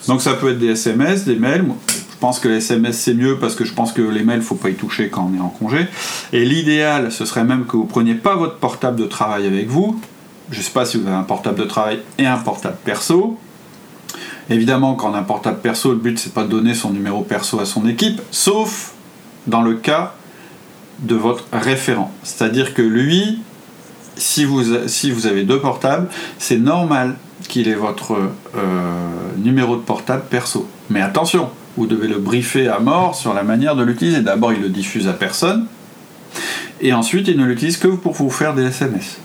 Donc 0.08 0.22
ça 0.22 0.36
peut 0.36 0.52
être 0.52 0.60
des 0.60 0.70
SMS, 0.70 1.26
des 1.26 1.36
mails. 1.36 1.66
Je 1.90 2.18
pense 2.20 2.40
que 2.40 2.48
les 2.48 2.58
SMS 2.58 2.98
c'est 2.98 3.16
mieux 3.16 3.40
parce 3.40 3.56
que 3.56 3.66
je 3.66 3.74
pense 3.74 3.92
que 3.92 4.02
les 4.02 4.24
mails 4.24 4.42
faut 4.42 4.56
pas 4.56 4.70
y 4.70 4.76
toucher 4.76 5.10
quand 5.10 5.30
on 5.32 5.36
est 5.36 5.42
en 5.42 5.50
congé. 5.50 5.88
Et 6.32 6.46
l'idéal, 6.46 7.12
ce 7.12 7.26
serait 7.26 7.44
même 7.44 7.66
que 7.66 7.76
vous 7.76 7.86
preniez 7.86 8.14
pas 8.14 8.36
votre 8.36 8.58
portable 8.58 8.98
de 8.98 9.06
travail 9.06 9.48
avec 9.48 9.68
vous. 9.68 10.00
Je 10.52 10.62
sais 10.62 10.72
pas 10.72 10.86
si 10.86 10.98
vous 10.98 11.08
avez 11.08 11.16
un 11.16 11.24
portable 11.24 11.58
de 11.58 11.66
travail 11.66 12.00
et 12.20 12.28
un 12.28 12.38
portable 12.38 12.78
perso. 12.86 13.38
Évidemment, 14.52 14.94
quand 14.94 15.10
on 15.10 15.16
a 15.16 15.20
un 15.20 15.24
portable 15.24 15.58
perso, 15.60 15.90
le 15.90 15.98
but 15.98 16.20
c'est 16.20 16.34
pas 16.34 16.44
de 16.44 16.50
donner 16.50 16.76
son 16.76 16.92
numéro 16.92 17.24
perso 17.24 17.60
à 17.60 17.66
son 17.66 17.88
équipe, 17.88 18.22
sauf 18.30 18.94
dans 19.48 19.64
le 19.64 19.74
cas 19.74 20.14
de 21.00 21.16
votre 21.16 21.46
référent. 21.52 22.12
C'est-à-dire 22.24 22.76
que 22.76 22.84
lui, 22.84 23.40
si 24.18 24.46
vous, 24.46 24.88
si 24.88 25.12
vous 25.12 25.28
avez 25.28 25.44
deux 25.44 25.60
portables, 25.60 26.08
c'est 26.38 26.58
normal 26.58 27.16
qu'il 27.48 27.68
ait 27.68 27.76
votre 27.76 28.14
euh, 28.14 29.10
numéro 29.38 29.76
de 29.76 29.82
portable 29.82 30.24
perso. 30.30 30.68
Mais 30.90 31.02
attention, 31.02 31.50
vous 31.78 31.88
devez 31.88 32.08
le 32.08 32.18
briefer 32.18 32.68
à 32.68 32.80
mort 32.80 33.16
sur 33.16 33.34
la 33.34 33.44
manière 33.44 33.76
de 33.76 33.84
l'utiliser. 33.84 34.22
D'abord, 34.22 34.54
il 34.54 34.62
le 34.62 34.70
diffuse 34.70 35.08
à 35.08 35.14
personne, 35.14 35.68
et 36.82 36.94
ensuite, 36.94 37.28
il 37.28 37.38
ne 37.38 37.46
l'utilise 37.46 37.78
que 37.78 37.88
pour 37.88 38.14
vous 38.14 38.30
faire 38.30 38.54
des 38.54 38.66
SMS. 38.66 39.18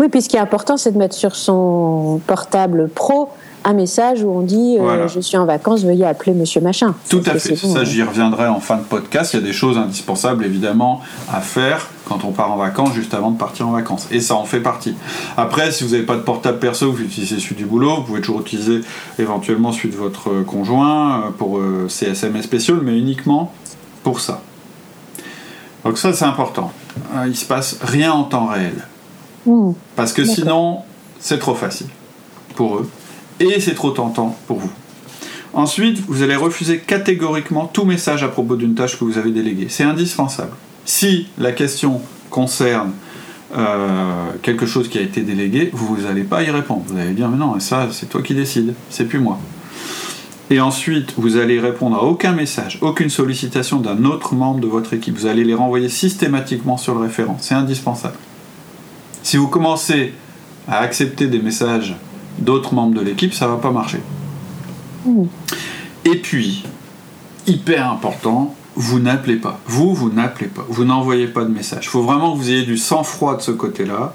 Oui, 0.00 0.08
puis 0.08 0.20
ce 0.22 0.28
qui 0.28 0.36
est 0.36 0.40
important, 0.40 0.76
c'est 0.76 0.92
de 0.92 0.98
mettre 0.98 1.14
sur 1.14 1.36
son 1.36 2.20
portable 2.26 2.88
pro 2.88 3.30
un 3.64 3.72
message 3.72 4.22
où 4.22 4.30
on 4.30 4.42
dit 4.42 4.76
euh, 4.78 5.08
je 5.08 5.18
suis 5.18 5.36
en 5.36 5.44
vacances, 5.44 5.82
veuillez 5.82 6.04
appeler 6.04 6.32
Monsieur 6.34 6.60
Machin. 6.60 6.94
Tout 7.08 7.22
à 7.26 7.34
fait. 7.34 7.56
ça, 7.56 7.82
j'y 7.82 8.02
reviendrai 8.02 8.46
en 8.46 8.60
fin 8.60 8.76
de 8.76 8.82
podcast. 8.82 9.34
Il 9.34 9.40
y 9.40 9.42
a 9.42 9.46
des 9.46 9.52
choses 9.52 9.76
indispensables 9.76 10.44
évidemment 10.44 11.00
à 11.32 11.40
faire 11.40 11.88
quand 12.06 12.24
on 12.24 12.32
part 12.32 12.52
en 12.52 12.56
vacances, 12.56 12.94
juste 12.94 13.14
avant 13.14 13.30
de 13.30 13.38
partir 13.38 13.68
en 13.68 13.72
vacances. 13.72 14.08
Et 14.10 14.20
ça 14.20 14.34
en 14.34 14.44
fait 14.44 14.60
partie. 14.60 14.94
Après, 15.36 15.72
si 15.72 15.84
vous 15.84 15.90
n'avez 15.90 16.04
pas 16.04 16.16
de 16.16 16.22
portable 16.22 16.58
perso, 16.58 16.90
vous 16.92 17.02
utilisez 17.02 17.38
celui 17.38 17.56
du 17.56 17.66
boulot, 17.66 17.96
vous 17.96 18.02
pouvez 18.02 18.20
toujours 18.20 18.40
utiliser 18.40 18.80
éventuellement 19.18 19.72
celui 19.72 19.90
de 19.90 19.96
votre 19.96 20.30
euh, 20.30 20.44
conjoint 20.44 21.22
euh, 21.22 21.30
pour 21.30 21.60
ces 21.88 22.06
SMS 22.06 22.44
spéciaux, 22.44 22.78
mais 22.82 22.98
uniquement 22.98 23.52
pour 24.02 24.20
ça. 24.20 24.40
Donc 25.84 25.98
ça, 25.98 26.12
c'est 26.12 26.24
important. 26.24 26.72
Il 27.26 27.36
se 27.36 27.44
passe 27.44 27.78
rien 27.82 28.12
en 28.12 28.24
temps 28.24 28.46
réel. 28.46 28.86
Mmh. 29.46 29.72
Parce 29.94 30.12
que 30.12 30.24
sinon, 30.24 30.80
c'est 31.20 31.38
trop 31.38 31.54
facile 31.54 31.88
pour 32.54 32.76
eux 32.76 32.90
et 33.40 33.60
c'est 33.60 33.74
trop 33.74 33.90
tentant 33.90 34.36
pour 34.46 34.58
vous. 34.58 34.70
Ensuite, 35.52 36.00
vous 36.06 36.22
allez 36.22 36.36
refuser 36.36 36.78
catégoriquement 36.80 37.66
tout 37.66 37.84
message 37.84 38.22
à 38.22 38.28
propos 38.28 38.56
d'une 38.56 38.74
tâche 38.74 38.98
que 38.98 39.04
vous 39.04 39.18
avez 39.18 39.30
déléguée. 39.30 39.68
C'est 39.70 39.84
indispensable. 39.84 40.52
Si 40.86 41.26
la 41.36 41.50
question 41.52 42.00
concerne 42.30 42.92
euh, 43.56 44.30
quelque 44.42 44.66
chose 44.66 44.88
qui 44.88 44.98
a 44.98 45.02
été 45.02 45.22
délégué, 45.22 45.70
vous 45.72 45.98
n'allez 45.98 46.22
pas 46.22 46.42
y 46.42 46.50
répondre. 46.50 46.84
Vous 46.86 46.98
allez 46.98 47.12
dire, 47.12 47.28
mais 47.28 47.36
non, 47.36 47.58
ça, 47.60 47.88
c'est 47.90 48.08
toi 48.08 48.22
qui 48.22 48.34
décides, 48.34 48.72
c'est 48.88 49.04
plus 49.04 49.18
moi. 49.18 49.38
Et 50.48 50.60
ensuite, 50.60 51.14
vous 51.16 51.38
allez 51.38 51.58
répondre 51.58 51.96
à 51.96 52.04
aucun 52.04 52.32
message, 52.32 52.78
aucune 52.80 53.10
sollicitation 53.10 53.80
d'un 53.80 54.04
autre 54.04 54.34
membre 54.34 54.60
de 54.60 54.68
votre 54.68 54.94
équipe. 54.94 55.18
Vous 55.18 55.26
allez 55.26 55.42
les 55.42 55.54
renvoyer 55.54 55.88
systématiquement 55.88 56.76
sur 56.76 56.94
le 56.94 57.00
référent. 57.00 57.36
C'est 57.40 57.54
indispensable. 57.54 58.16
Si 59.24 59.36
vous 59.36 59.48
commencez 59.48 60.14
à 60.68 60.78
accepter 60.78 61.26
des 61.26 61.40
messages 61.40 61.96
d'autres 62.38 62.74
membres 62.74 62.94
de 62.94 63.00
l'équipe, 63.00 63.34
ça 63.34 63.48
va 63.48 63.56
pas 63.56 63.72
marcher. 63.72 63.98
Mmh. 65.04 65.24
Et 66.04 66.16
puis, 66.16 66.64
hyper 67.48 67.90
important, 67.90 68.54
vous 68.76 69.00
n'appelez 69.00 69.36
pas. 69.36 69.58
Vous, 69.66 69.94
vous 69.94 70.10
n'appelez 70.10 70.48
pas. 70.48 70.64
Vous 70.68 70.84
n'envoyez 70.84 71.26
pas 71.26 71.44
de 71.44 71.50
message. 71.50 71.86
Il 71.86 71.88
faut 71.88 72.02
vraiment 72.02 72.32
que 72.32 72.38
vous 72.38 72.50
ayez 72.50 72.64
du 72.64 72.76
sang-froid 72.76 73.36
de 73.36 73.42
ce 73.42 73.50
côté-là. 73.50 74.14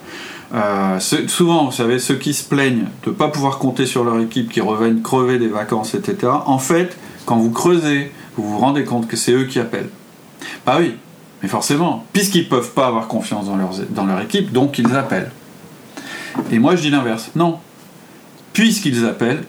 Euh, 0.53 0.99
souvent, 0.99 1.65
vous 1.65 1.71
savez, 1.71 1.99
ceux 1.99 2.15
qui 2.15 2.33
se 2.33 2.47
plaignent 2.47 2.87
de 3.03 3.09
ne 3.09 3.15
pas 3.15 3.29
pouvoir 3.29 3.57
compter 3.57 3.85
sur 3.85 4.03
leur 4.03 4.19
équipe, 4.19 4.51
qui 4.51 4.61
reviennent 4.61 5.01
crever 5.01 5.39
des 5.39 5.47
vacances, 5.47 5.95
etc., 5.95 6.31
en 6.45 6.59
fait, 6.59 6.97
quand 7.25 7.37
vous 7.37 7.51
creusez 7.51 8.11
vous 8.37 8.49
vous 8.49 8.57
rendez 8.59 8.83
compte 8.83 9.07
que 9.07 9.17
c'est 9.17 9.33
eux 9.33 9.45
qui 9.45 9.59
appellent. 9.59 9.89
Bah 10.65 10.77
oui, 10.79 10.95
mais 11.41 11.49
forcément, 11.49 12.05
puisqu'ils 12.13 12.45
ne 12.45 12.49
peuvent 12.49 12.71
pas 12.71 12.87
avoir 12.87 13.07
confiance 13.07 13.45
dans, 13.45 13.57
dans 13.89 14.05
leur 14.05 14.21
équipe, 14.21 14.51
donc 14.51 14.77
ils 14.79 14.95
appellent. 14.95 15.31
Et 16.51 16.59
moi 16.59 16.75
je 16.75 16.81
dis 16.81 16.89
l'inverse. 16.89 17.31
Non. 17.35 17.59
Puisqu'ils 18.53 19.05
appellent, 19.05 19.43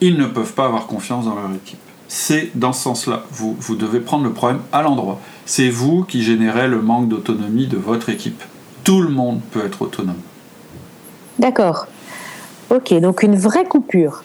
ils 0.00 0.16
ne 0.16 0.26
peuvent 0.26 0.52
pas 0.52 0.66
avoir 0.66 0.86
confiance 0.86 1.26
dans 1.26 1.34
leur 1.34 1.50
équipe. 1.54 1.78
C'est 2.08 2.50
dans 2.54 2.72
ce 2.72 2.82
sens-là. 2.82 3.24
Vous, 3.32 3.56
vous 3.58 3.76
devez 3.76 4.00
prendre 4.00 4.24
le 4.24 4.32
problème 4.32 4.60
à 4.72 4.82
l'endroit. 4.82 5.20
C'est 5.44 5.68
vous 5.68 6.04
qui 6.04 6.22
générez 6.22 6.68
le 6.68 6.80
manque 6.80 7.08
d'autonomie 7.08 7.66
de 7.66 7.76
votre 7.76 8.08
équipe. 8.08 8.42
Tout 8.84 9.00
le 9.00 9.08
monde 9.08 9.40
peut 9.50 9.64
être 9.64 9.82
autonome. 9.82 10.20
D'accord. 11.38 11.86
Ok, 12.70 12.94
donc 12.94 13.22
une 13.22 13.36
vraie 13.36 13.64
coupure. 13.64 14.22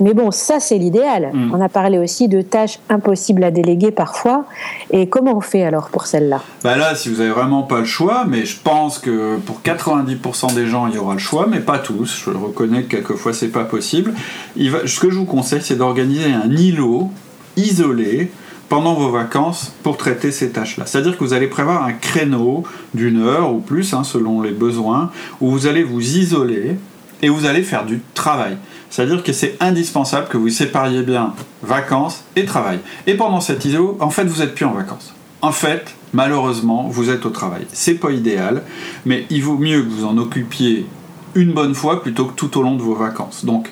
Mais 0.00 0.14
bon, 0.14 0.30
ça 0.30 0.60
c'est 0.60 0.78
l'idéal. 0.78 1.30
Mm. 1.32 1.54
On 1.54 1.60
a 1.60 1.68
parlé 1.68 1.98
aussi 1.98 2.28
de 2.28 2.42
tâches 2.42 2.78
impossibles 2.88 3.44
à 3.44 3.50
déléguer 3.50 3.90
parfois. 3.90 4.44
Et 4.90 5.08
comment 5.08 5.36
on 5.36 5.40
fait 5.40 5.64
alors 5.64 5.88
pour 5.88 6.06
celle-là? 6.06 6.42
Bah 6.62 6.76
Là, 6.76 6.94
si 6.94 7.08
vous 7.08 7.16
n'avez 7.16 7.30
vraiment 7.30 7.62
pas 7.62 7.80
le 7.80 7.84
choix, 7.84 8.24
mais 8.26 8.44
je 8.44 8.56
pense 8.62 8.98
que 8.98 9.36
pour 9.38 9.60
90% 9.64 10.54
des 10.54 10.66
gens, 10.66 10.86
il 10.86 10.94
y 10.94 10.98
aura 10.98 11.14
le 11.14 11.18
choix, 11.18 11.46
mais 11.48 11.60
pas 11.60 11.78
tous. 11.78 12.22
Je 12.24 12.30
reconnais 12.30 12.84
que 12.84 12.96
quelquefois 12.96 13.32
c'est 13.32 13.48
pas 13.48 13.64
possible. 13.64 14.14
Il 14.56 14.70
va, 14.70 14.86
ce 14.86 15.00
que 15.00 15.10
je 15.10 15.16
vous 15.16 15.24
conseille, 15.24 15.62
c'est 15.62 15.76
d'organiser 15.76 16.32
un 16.32 16.50
îlot 16.50 17.10
isolé 17.56 18.30
pendant 18.68 18.94
vos 18.94 19.10
vacances 19.10 19.72
pour 19.82 19.96
traiter 19.96 20.30
ces 20.30 20.50
tâches-là. 20.50 20.84
C'est-à-dire 20.86 21.16
que 21.16 21.24
vous 21.24 21.32
allez 21.32 21.46
prévoir 21.46 21.84
un 21.84 21.92
créneau 21.92 22.64
d'une 22.94 23.22
heure 23.22 23.52
ou 23.52 23.60
plus, 23.60 23.94
hein, 23.94 24.04
selon 24.04 24.42
les 24.42 24.50
besoins, 24.50 25.10
où 25.40 25.50
vous 25.50 25.66
allez 25.66 25.82
vous 25.82 26.00
isoler 26.18 26.76
et 27.22 27.28
vous 27.28 27.46
allez 27.46 27.62
faire 27.62 27.84
du 27.84 28.00
travail. 28.14 28.56
C'est-à-dire 28.90 29.22
que 29.22 29.32
c'est 29.32 29.56
indispensable 29.60 30.28
que 30.28 30.36
vous 30.36 30.48
sépariez 30.48 31.02
bien 31.02 31.34
vacances 31.62 32.24
et 32.36 32.44
travail. 32.44 32.80
Et 33.06 33.14
pendant 33.14 33.40
cet 33.40 33.64
ISO, 33.64 33.96
en 34.00 34.10
fait, 34.10 34.24
vous 34.24 34.40
n'êtes 34.40 34.54
plus 34.54 34.64
en 34.64 34.72
vacances. 34.72 35.14
En 35.40 35.52
fait, 35.52 35.94
malheureusement, 36.12 36.88
vous 36.88 37.10
êtes 37.10 37.26
au 37.26 37.30
travail. 37.30 37.66
C'est 37.72 37.94
pas 37.94 38.10
idéal, 38.10 38.62
mais 39.04 39.26
il 39.30 39.42
vaut 39.42 39.58
mieux 39.58 39.82
que 39.82 39.88
vous 39.88 40.04
en 40.04 40.16
occupiez 40.18 40.86
une 41.34 41.52
bonne 41.52 41.74
fois 41.74 42.02
plutôt 42.02 42.24
que 42.24 42.32
tout 42.32 42.58
au 42.58 42.62
long 42.62 42.74
de 42.74 42.82
vos 42.82 42.94
vacances. 42.94 43.44
Donc, 43.44 43.70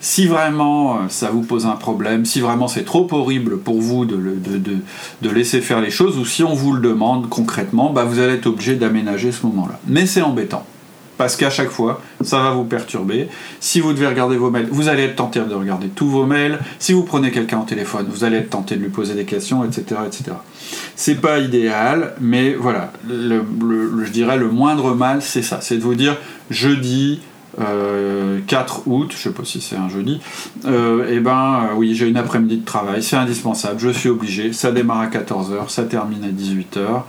si 0.00 0.26
vraiment 0.26 0.96
euh, 0.96 0.98
ça 1.08 1.30
vous 1.30 1.42
pose 1.42 1.66
un 1.66 1.72
problème, 1.72 2.24
si 2.24 2.40
vraiment 2.40 2.68
c'est 2.68 2.84
trop 2.84 3.08
horrible 3.10 3.58
pour 3.58 3.80
vous 3.80 4.04
de, 4.04 4.16
de, 4.36 5.30
laisser 5.30 5.60
faire 5.60 5.80
les 5.80 5.90
choses, 5.90 6.18
ou 6.18 6.24
si 6.24 6.44
on 6.44 6.54
vous 6.54 6.72
le 6.72 6.80
demande 6.80 7.28
concrètement, 7.28 7.90
bah 7.92 8.04
vous 8.04 8.20
allez 8.20 8.34
être 8.34 8.46
obligé 8.46 8.76
d'aménager 8.76 9.32
ce 9.32 9.44
moment-là. 9.46 9.78
Mais 9.86 10.06
c'est 10.06 10.22
embêtant 10.22 10.64
parce 11.18 11.36
qu'à 11.36 11.50
chaque 11.50 11.68
fois, 11.68 12.00
ça 12.22 12.40
va 12.40 12.52
vous 12.52 12.64
perturber. 12.64 13.28
Si 13.60 13.80
vous 13.80 13.92
devez 13.92 14.06
regarder 14.06 14.36
vos 14.36 14.50
mails, 14.50 14.68
vous 14.70 14.88
allez 14.88 15.02
être 15.02 15.16
tenté 15.16 15.40
de 15.40 15.54
regarder 15.54 15.88
tous 15.88 16.08
vos 16.08 16.24
mails. 16.24 16.58
Si 16.78 16.92
vous 16.92 17.02
prenez 17.02 17.30
quelqu'un 17.32 17.58
au 17.58 17.64
téléphone, 17.64 18.06
vous 18.08 18.24
allez 18.24 18.38
être 18.38 18.50
tenté 18.50 18.76
de 18.76 18.82
lui 18.82 18.88
poser 18.88 19.14
des 19.14 19.24
questions, 19.24 19.64
etc., 19.64 20.00
etc. 20.06 20.36
C'est 20.96 21.20
pas 21.20 21.40
idéal, 21.40 22.14
mais 22.20 22.54
voilà, 22.54 22.92
je 23.08 24.10
dirais 24.10 24.38
le 24.38 24.48
moindre 24.48 24.94
mal, 24.94 25.20
c'est 25.20 25.42
ça, 25.42 25.60
c'est 25.60 25.76
de 25.76 25.82
vous 25.82 25.94
dire 25.94 26.16
jeudi. 26.50 27.20
4 27.58 27.62
euh, 27.66 28.40
août, 28.86 29.12
je 29.16 29.16
sais 29.16 29.30
pas 29.30 29.44
si 29.44 29.60
c'est 29.60 29.74
un 29.74 29.88
jeudi, 29.88 30.20
euh, 30.66 31.08
eh 31.10 31.18
ben 31.18 31.64
euh, 31.70 31.74
oui, 31.74 31.94
j'ai 31.94 32.06
une 32.06 32.16
après-midi 32.16 32.58
de 32.58 32.64
travail, 32.64 33.02
c'est 33.02 33.16
indispensable, 33.16 33.80
je 33.80 33.88
suis 33.88 34.08
obligé, 34.08 34.52
ça 34.52 34.70
démarre 34.70 35.00
à 35.00 35.06
14h, 35.08 35.68
ça 35.68 35.82
termine 35.82 36.22
à 36.22 36.28
18h, 36.28 37.02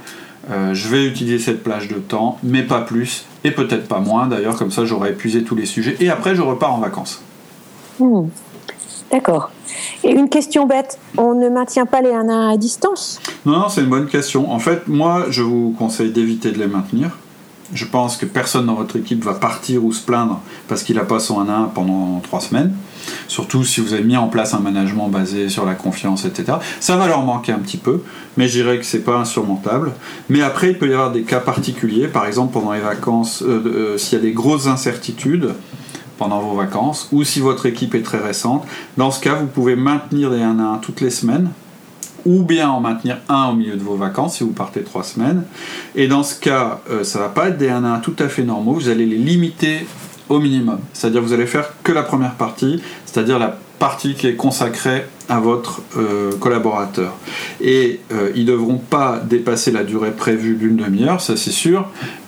euh, 0.49 0.73
je 0.73 0.87
vais 0.87 1.05
utiliser 1.05 1.39
cette 1.39 1.63
plage 1.63 1.87
de 1.87 1.95
temps, 1.95 2.37
mais 2.43 2.63
pas 2.63 2.81
plus, 2.81 3.25
et 3.43 3.51
peut-être 3.51 3.87
pas 3.87 3.99
moins 3.99 4.27
d'ailleurs, 4.27 4.55
comme 4.55 4.71
ça 4.71 4.85
j'aurai 4.85 5.11
épuisé 5.11 5.43
tous 5.43 5.55
les 5.55 5.65
sujets, 5.65 5.95
et 5.99 6.09
après 6.09 6.35
je 6.35 6.41
repars 6.41 6.73
en 6.73 6.79
vacances. 6.79 7.21
Hmm. 7.99 8.27
D'accord. 9.11 9.51
Et 10.03 10.11
une 10.11 10.29
question 10.29 10.65
bête, 10.65 10.99
on 11.17 11.33
ne 11.33 11.49
maintient 11.49 11.85
pas 11.85 12.01
les 12.01 12.11
1 12.11 12.29
à 12.29 12.33
1 12.33 12.49
à 12.49 12.57
distance? 12.57 13.19
Non, 13.45 13.59
non, 13.59 13.69
c'est 13.69 13.81
une 13.81 13.89
bonne 13.89 14.07
question. 14.07 14.51
En 14.51 14.59
fait, 14.59 14.87
moi, 14.87 15.25
je 15.29 15.41
vous 15.41 15.73
conseille 15.77 16.11
d'éviter 16.11 16.51
de 16.51 16.59
les 16.59 16.67
maintenir. 16.67 17.17
Je 17.73 17.85
pense 17.85 18.17
que 18.17 18.25
personne 18.25 18.65
dans 18.67 18.75
votre 18.75 18.95
équipe 18.95 19.23
va 19.23 19.33
partir 19.33 19.83
ou 19.83 19.91
se 19.91 20.03
plaindre 20.03 20.41
parce 20.67 20.83
qu'il 20.83 20.95
n'a 20.95 21.05
pas 21.05 21.19
son 21.19 21.39
1 21.39 21.49
à 21.49 21.57
1 21.57 21.63
pendant 21.73 22.19
3 22.19 22.41
semaines. 22.41 22.73
Surtout 23.27 23.63
si 23.63 23.81
vous 23.81 23.93
avez 23.93 24.03
mis 24.03 24.17
en 24.17 24.27
place 24.27 24.53
un 24.53 24.59
management 24.59 25.09
basé 25.09 25.49
sur 25.49 25.65
la 25.65 25.75
confiance, 25.75 26.25
etc. 26.25 26.57
Ça 26.79 26.97
va 26.97 27.07
leur 27.07 27.23
manquer 27.23 27.51
un 27.51 27.59
petit 27.59 27.77
peu, 27.77 28.01
mais 28.37 28.47
je 28.47 28.61
dirais 28.61 28.77
que 28.79 28.85
c'est 28.85 29.03
pas 29.03 29.17
insurmontable. 29.17 29.91
Mais 30.29 30.41
après, 30.41 30.71
il 30.71 30.77
peut 30.77 30.89
y 30.89 30.93
avoir 30.93 31.11
des 31.11 31.23
cas 31.23 31.39
particuliers, 31.39 32.07
par 32.07 32.25
exemple 32.25 32.53
pendant 32.53 32.73
les 32.73 32.79
vacances, 32.79 33.41
euh, 33.41 33.61
euh, 33.65 33.97
s'il 33.97 34.17
y 34.17 34.21
a 34.21 34.23
des 34.23 34.31
grosses 34.31 34.67
incertitudes 34.67 35.53
pendant 36.17 36.41
vos 36.41 36.55
vacances, 36.55 37.07
ou 37.11 37.23
si 37.23 37.39
votre 37.39 37.65
équipe 37.65 37.95
est 37.95 38.03
très 38.03 38.19
récente. 38.19 38.65
Dans 38.97 39.09
ce 39.09 39.21
cas, 39.21 39.35
vous 39.35 39.47
pouvez 39.47 39.75
maintenir 39.75 40.29
des 40.29 40.41
1 40.41 40.59
à 40.59 40.63
1 40.73 40.77
toutes 40.79 40.99
les 40.99 41.09
semaines, 41.09 41.49
ou 42.25 42.43
bien 42.43 42.69
en 42.69 42.81
maintenir 42.81 43.17
un 43.29 43.49
au 43.49 43.53
milieu 43.53 43.75
de 43.75 43.83
vos 43.83 43.95
vacances 43.95 44.37
si 44.37 44.43
vous 44.43 44.51
partez 44.51 44.83
trois 44.83 45.03
semaines. 45.03 45.43
Et 45.95 46.07
dans 46.07 46.23
ce 46.23 46.39
cas, 46.39 46.81
euh, 46.89 47.03
ça 47.03 47.19
va 47.19 47.29
pas 47.29 47.49
être 47.49 47.57
des 47.57 47.69
1 47.69 47.83
à 47.85 47.95
1 47.95 47.99
tout 47.99 48.15
à 48.19 48.27
fait 48.27 48.43
normaux, 48.43 48.73
vous 48.73 48.89
allez 48.89 49.05
les 49.05 49.17
limiter 49.17 49.87
au 50.29 50.39
minimum. 50.39 50.79
C'est-à-dire 50.93 51.21
vous 51.21 51.33
allez 51.33 51.47
faire 51.47 51.73
que 51.83 51.91
la 51.91 52.03
première 52.03 52.35
partie, 52.35 52.81
c'est-à-dire 53.05 53.39
la 53.39 53.57
partie 53.79 54.13
qui 54.13 54.27
est 54.27 54.35
consacrée 54.35 55.05
à 55.27 55.39
votre 55.39 55.81
euh, 55.97 56.31
collaborateur. 56.39 57.13
Et 57.61 57.99
euh, 58.11 58.31
ils 58.35 58.45
ne 58.45 58.51
devront 58.51 58.77
pas 58.77 59.21
dépasser 59.23 59.71
la 59.71 59.83
durée 59.83 60.11
prévue 60.11 60.55
d'une 60.55 60.75
demi-heure, 60.75 61.21
ça 61.21 61.37
c'est 61.37 61.51
sûr. 61.51 61.87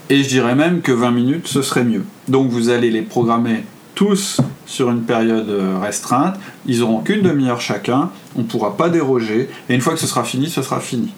Et 0.10 0.24
je 0.24 0.30
dirais 0.30 0.56
même 0.56 0.82
que 0.82 0.92
20 0.92 1.12
minutes, 1.12 1.48
ce 1.48 1.62
serait 1.62 1.84
mieux. 1.84 2.04
Donc 2.28 2.50
vous 2.50 2.70
allez 2.70 2.90
les 2.90 3.02
programmer 3.02 3.64
tous 3.96 4.42
sur 4.66 4.90
une 4.90 5.04
période 5.04 5.50
euh, 5.50 5.78
restreinte. 5.82 6.36
Ils 6.66 6.80
n'auront 6.80 7.00
qu'une 7.00 7.22
demi-heure 7.22 7.62
chacun. 7.62 8.10
On 8.36 8.40
ne 8.40 8.46
pourra 8.46 8.78
pas 8.78 8.90
déroger. 8.90 9.50
Et 9.70 9.76
une 9.76 9.82
fois 9.82 9.94
que 9.94 10.00
ce 10.00 10.08
sera 10.08 10.24
fini, 10.24 10.50
ce 10.50 10.62
sera 10.62 10.80
fini. 10.80 11.14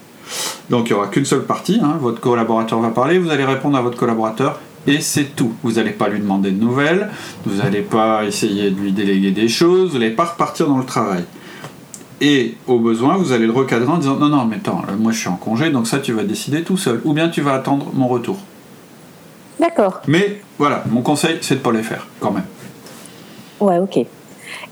Donc 0.69 0.89
il 0.89 0.93
n'y 0.93 0.99
aura 0.99 1.07
qu'une 1.07 1.25
seule 1.25 1.43
partie. 1.43 1.79
Hein. 1.81 1.97
Votre 2.01 2.19
collaborateur 2.19 2.79
va 2.79 2.89
parler. 2.89 3.19
Vous 3.19 3.29
allez 3.29 3.45
répondre 3.45 3.77
à 3.77 3.81
votre 3.81 3.97
collaborateur 3.97 4.59
et 4.87 5.01
c'est 5.01 5.35
tout. 5.35 5.53
Vous 5.63 5.73
n'allez 5.73 5.91
pas 5.91 6.09
lui 6.09 6.19
demander 6.19 6.51
de 6.51 6.59
nouvelles, 6.59 7.09
vous 7.45 7.57
n'allez 7.57 7.81
pas 7.81 8.25
essayer 8.25 8.69
de 8.71 8.79
lui 8.79 8.91
déléguer 8.91 9.31
des 9.31 9.47
choses, 9.47 9.91
vous 9.91 9.99
n'allez 9.99 10.11
pas 10.11 10.25
repartir 10.25 10.67
dans 10.67 10.77
le 10.77 10.85
travail. 10.85 11.23
Et 12.21 12.55
au 12.67 12.79
besoin, 12.79 13.17
vous 13.17 13.31
allez 13.31 13.45
le 13.45 13.51
recadrer 13.51 13.91
en 13.91 13.97
disant 13.97 14.15
non, 14.15 14.29
non, 14.29 14.45
mais 14.45 14.57
attends, 14.57 14.81
moi 14.97 15.11
je 15.11 15.19
suis 15.19 15.29
en 15.29 15.35
congé, 15.35 15.69
donc 15.69 15.87
ça 15.87 15.99
tu 15.99 16.13
vas 16.13 16.23
décider 16.23 16.63
tout 16.63 16.77
seul, 16.77 17.01
ou 17.03 17.13
bien 17.13 17.29
tu 17.29 17.41
vas 17.41 17.53
attendre 17.53 17.87
mon 17.93 18.07
retour. 18.07 18.37
D'accord. 19.59 20.01
Mais 20.07 20.41
voilà, 20.57 20.83
mon 20.89 21.01
conseil, 21.01 21.37
c'est 21.41 21.55
de 21.55 21.59
ne 21.59 21.63
pas 21.63 21.71
les 21.71 21.83
faire 21.83 22.07
quand 22.19 22.31
même. 22.31 22.45
Ouais, 23.59 23.79
ok. 23.79 23.97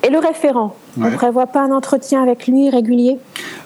Et 0.03 0.09
le 0.09 0.19
référent, 0.19 0.75
on 0.97 1.01
ne 1.01 1.15
prévoit 1.15 1.47
pas 1.47 1.61
un 1.61 1.71
entretien 1.71 2.21
avec 2.21 2.47
lui 2.47 2.69
régulier? 2.69 3.17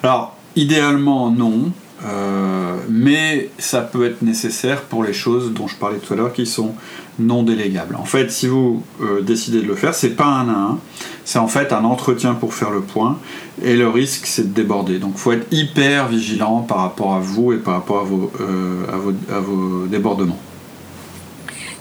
Alors, 0.04 0.36
idéalement, 0.56 1.32
non. 1.32 1.72
Euh, 2.06 2.55
mais 2.90 3.50
ça 3.58 3.82
peut 3.82 4.06
être 4.06 4.22
nécessaire 4.22 4.82
pour 4.84 5.04
les 5.04 5.14
choses 5.14 5.52
dont 5.54 5.68
je 5.68 5.76
parlais 5.76 5.98
tout 5.98 6.14
à 6.14 6.18
l'heure 6.18 6.34
qui 6.34 6.46
sont 6.46 6.74
non 7.20 7.44
délégables. 7.44 7.96
En 7.96 8.06
fait, 8.06 8.32
si 8.32 8.48
vous 8.48 8.84
euh, 9.02 9.22
décidez 9.22 9.62
de 9.62 9.68
le 9.68 9.76
faire, 9.76 9.94
c'est 9.94 10.10
pas 10.10 10.26
un 10.26 10.50
à 10.50 10.54
un, 10.54 10.80
c'est 11.24 11.40
en 11.40 11.48
fait 11.48 11.72
un 11.72 11.84
entretien 11.84 12.34
pour 12.34 12.54
faire 12.54 12.72
le 12.72 12.82
point, 12.82 13.18
et 13.64 13.76
le 13.76 13.88
risque 13.88 14.26
c'est 14.26 14.54
de 14.54 14.54
déborder. 14.54 15.00
Donc, 15.00 15.14
il 15.16 15.20
faut 15.20 15.32
être 15.32 15.48
hyper 15.52 16.08
vigilant 16.08 16.62
par 16.62 16.80
rapport 16.80 17.14
à 17.14 17.20
vous 17.20 17.54
et 17.54 17.58
par 17.58 17.76
rapport 17.76 18.00
à 18.00 18.04
vos, 18.04 18.32
euh, 18.42 18.94
à 18.94 18.98
vos, 18.98 19.14
à 19.34 19.40
vos 19.40 19.86
débordements. 19.88 20.40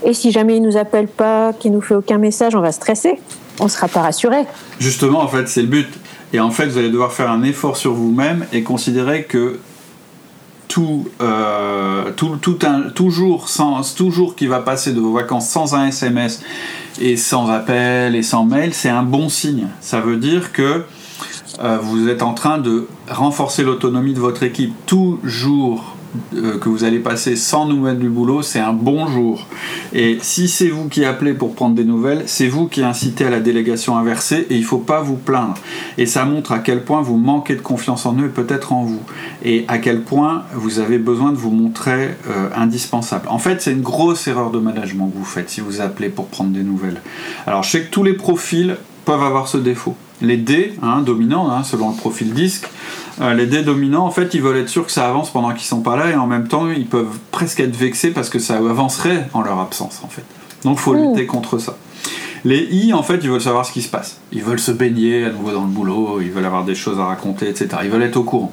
Et 0.04 0.12
si 0.12 0.30
jamais 0.30 0.56
il 0.56 0.62
nous 0.62 0.76
appelle 0.76 1.08
pas, 1.08 1.52
qu'il 1.52 1.72
nous 1.72 1.80
fait 1.80 1.94
aucun 1.94 2.18
message, 2.18 2.54
on 2.54 2.60
va 2.60 2.72
stresser. 2.72 3.18
On 3.60 3.68
sera 3.68 3.88
pas 3.88 4.02
rassuré. 4.02 4.44
Justement, 4.78 5.20
en 5.20 5.28
fait, 5.28 5.48
c'est 5.48 5.62
le 5.62 5.68
but. 5.68 5.88
Et 6.32 6.40
en 6.40 6.50
fait, 6.50 6.66
vous 6.66 6.78
allez 6.78 6.90
devoir 6.90 7.12
faire 7.12 7.30
un 7.30 7.42
effort 7.42 7.76
sur 7.76 7.94
vous-même 7.94 8.44
et 8.52 8.62
considérer 8.62 9.24
que 9.24 9.60
tout, 10.74 11.06
euh, 11.20 12.10
tout, 12.16 12.36
tout 12.42 12.58
un, 12.62 12.90
toujours, 12.90 13.48
sans, 13.48 13.94
toujours 13.94 14.34
qui 14.34 14.48
va 14.48 14.58
passer 14.58 14.92
de 14.92 14.98
vos 14.98 15.12
vacances 15.12 15.48
sans 15.48 15.76
un 15.76 15.86
SMS 15.86 16.42
et 17.00 17.16
sans 17.16 17.48
appel 17.48 18.16
et 18.16 18.24
sans 18.24 18.44
mail, 18.44 18.74
c'est 18.74 18.88
un 18.88 19.04
bon 19.04 19.28
signe. 19.28 19.68
Ça 19.80 20.00
veut 20.00 20.16
dire 20.16 20.50
que 20.50 20.82
euh, 21.62 21.78
vous 21.80 22.08
êtes 22.08 22.22
en 22.22 22.34
train 22.34 22.58
de 22.58 22.88
renforcer 23.08 23.62
l'autonomie 23.62 24.14
de 24.14 24.18
votre 24.18 24.42
équipe. 24.42 24.74
Toujours 24.84 25.93
euh, 26.34 26.58
que 26.58 26.68
vous 26.68 26.84
allez 26.84 26.98
passer 26.98 27.36
sans 27.36 27.66
nouvelles 27.66 27.98
du 27.98 28.08
boulot, 28.08 28.42
c'est 28.42 28.60
un 28.60 28.72
bon 28.72 29.06
jour. 29.06 29.46
Et 29.92 30.18
si 30.22 30.48
c'est 30.48 30.68
vous 30.68 30.88
qui 30.88 31.04
appelez 31.04 31.34
pour 31.34 31.54
prendre 31.54 31.74
des 31.74 31.84
nouvelles, 31.84 32.24
c'est 32.26 32.48
vous 32.48 32.68
qui 32.68 32.82
incitez 32.82 33.24
à 33.24 33.30
la 33.30 33.40
délégation 33.40 33.96
inversée 33.96 34.46
et 34.50 34.54
il 34.54 34.60
ne 34.60 34.66
faut 34.66 34.78
pas 34.78 35.00
vous 35.00 35.16
plaindre. 35.16 35.54
Et 35.98 36.06
ça 36.06 36.24
montre 36.24 36.52
à 36.52 36.58
quel 36.58 36.84
point 36.84 37.02
vous 37.02 37.16
manquez 37.16 37.56
de 37.56 37.60
confiance 37.60 38.06
en 38.06 38.16
eux 38.18 38.26
et 38.26 38.28
peut-être 38.28 38.72
en 38.72 38.84
vous. 38.84 39.00
Et 39.44 39.64
à 39.68 39.78
quel 39.78 40.02
point 40.02 40.44
vous 40.54 40.78
avez 40.78 40.98
besoin 40.98 41.32
de 41.32 41.36
vous 41.36 41.50
montrer 41.50 42.16
euh, 42.28 42.48
indispensable. 42.56 43.28
En 43.28 43.38
fait, 43.38 43.62
c'est 43.62 43.72
une 43.72 43.82
grosse 43.82 44.26
erreur 44.28 44.50
de 44.50 44.58
management 44.58 45.08
que 45.08 45.18
vous 45.18 45.24
faites 45.24 45.50
si 45.50 45.60
vous 45.60 45.80
appelez 45.80 46.08
pour 46.08 46.26
prendre 46.26 46.50
des 46.50 46.62
nouvelles. 46.62 47.00
Alors, 47.46 47.62
je 47.62 47.70
sais 47.70 47.82
que 47.82 47.90
tous 47.90 48.04
les 48.04 48.14
profils 48.14 48.76
peuvent 49.04 49.22
avoir 49.22 49.48
ce 49.48 49.58
défaut. 49.58 49.96
Les 50.22 50.36
D, 50.36 50.74
hein, 50.82 51.02
dominants, 51.02 51.50
hein, 51.50 51.64
selon 51.64 51.90
le 51.90 51.96
profil 51.96 52.32
disque, 52.32 52.68
euh, 53.20 53.34
les 53.34 53.46
dés 53.46 53.62
dominants, 53.62 54.06
en 54.06 54.10
fait, 54.10 54.34
ils 54.34 54.42
veulent 54.42 54.56
être 54.56 54.68
sûrs 54.68 54.86
que 54.86 54.92
ça 54.92 55.08
avance 55.08 55.30
pendant 55.30 55.52
qu'ils 55.52 55.66
sont 55.66 55.80
pas 55.80 55.96
là, 55.96 56.10
et 56.10 56.14
en 56.14 56.26
même 56.26 56.48
temps, 56.48 56.68
ils 56.70 56.86
peuvent 56.86 57.18
presque 57.30 57.60
être 57.60 57.76
vexés 57.76 58.10
parce 58.10 58.28
que 58.28 58.38
ça 58.38 58.56
avancerait 58.56 59.28
en 59.34 59.42
leur 59.42 59.58
absence, 59.58 60.00
en 60.04 60.08
fait. 60.08 60.24
Donc, 60.64 60.78
il 60.78 60.82
faut 60.82 60.94
lutter 60.94 61.26
contre 61.26 61.58
ça. 61.58 61.76
Les 62.44 62.68
I, 62.70 62.92
en 62.92 63.02
fait, 63.02 63.20
ils 63.22 63.30
veulent 63.30 63.40
savoir 63.40 63.64
ce 63.64 63.72
qui 63.72 63.82
se 63.82 63.88
passe. 63.88 64.18
Ils 64.32 64.42
veulent 64.42 64.58
se 64.58 64.72
baigner 64.72 65.24
à 65.24 65.30
nouveau 65.30 65.52
dans 65.52 65.62
le 65.62 65.68
boulot, 65.68 66.20
ils 66.20 66.30
veulent 66.30 66.44
avoir 66.44 66.64
des 66.64 66.74
choses 66.74 66.98
à 66.98 67.04
raconter, 67.04 67.48
etc. 67.48 67.68
Ils 67.84 67.90
veulent 67.90 68.02
être 68.02 68.16
au 68.16 68.24
courant. 68.24 68.52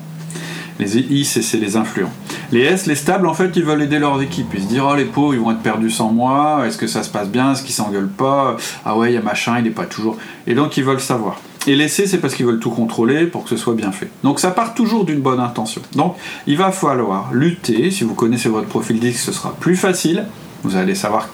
Les 0.79 0.97
I, 0.97 1.25
c'est 1.25 1.57
les 1.57 1.75
influents. 1.75 2.11
Les 2.51 2.61
S, 2.61 2.85
les 2.85 2.95
stables, 2.95 3.27
en 3.27 3.33
fait, 3.33 3.51
ils 3.55 3.63
veulent 3.63 3.81
aider 3.81 3.99
leurs 3.99 4.21
équipes. 4.21 4.47
Ils 4.53 4.63
se 4.63 4.67
disent, 4.67 4.81
oh 4.83 4.95
les 4.95 5.05
pauvres, 5.05 5.33
ils 5.33 5.39
vont 5.39 5.51
être 5.51 5.61
perdus 5.61 5.89
sans 5.89 6.11
moi, 6.11 6.63
est-ce 6.65 6.77
que 6.77 6.87
ça 6.87 7.03
se 7.03 7.09
passe 7.09 7.29
bien, 7.29 7.51
est-ce 7.51 7.63
qu'ils 7.63 7.73
s'engueulent 7.73 8.09
pas, 8.09 8.57
ah 8.85 8.97
ouais, 8.97 9.11
il 9.11 9.15
y 9.15 9.17
a 9.17 9.21
machin, 9.21 9.57
il 9.57 9.63
n'est 9.65 9.69
pas 9.69 9.85
toujours. 9.85 10.17
Et 10.47 10.53
donc, 10.53 10.77
ils 10.77 10.83
veulent 10.83 10.99
savoir. 10.99 11.39
Et 11.67 11.87
C, 11.87 12.07
c'est 12.07 12.17
parce 12.17 12.33
qu'ils 12.33 12.45
veulent 12.45 12.59
tout 12.59 12.71
contrôler 12.71 13.27
pour 13.27 13.43
que 13.43 13.49
ce 13.49 13.57
soit 13.57 13.75
bien 13.75 13.91
fait. 13.91 14.09
Donc 14.23 14.39
ça 14.39 14.49
part 14.49 14.73
toujours 14.73 15.05
d'une 15.05 15.21
bonne 15.21 15.39
intention. 15.39 15.81
Donc 15.95 16.15
il 16.47 16.57
va 16.57 16.71
falloir 16.71 17.31
lutter. 17.33 17.91
Si 17.91 18.03
vous 18.03 18.15
connaissez 18.15 18.49
votre 18.49 18.67
profil 18.67 19.03
X, 19.03 19.25
ce 19.25 19.31
sera 19.31 19.53
plus 19.59 19.75
facile. 19.75 20.25
Vous 20.63 20.75
allez 20.75 20.95
savoir 20.95 21.29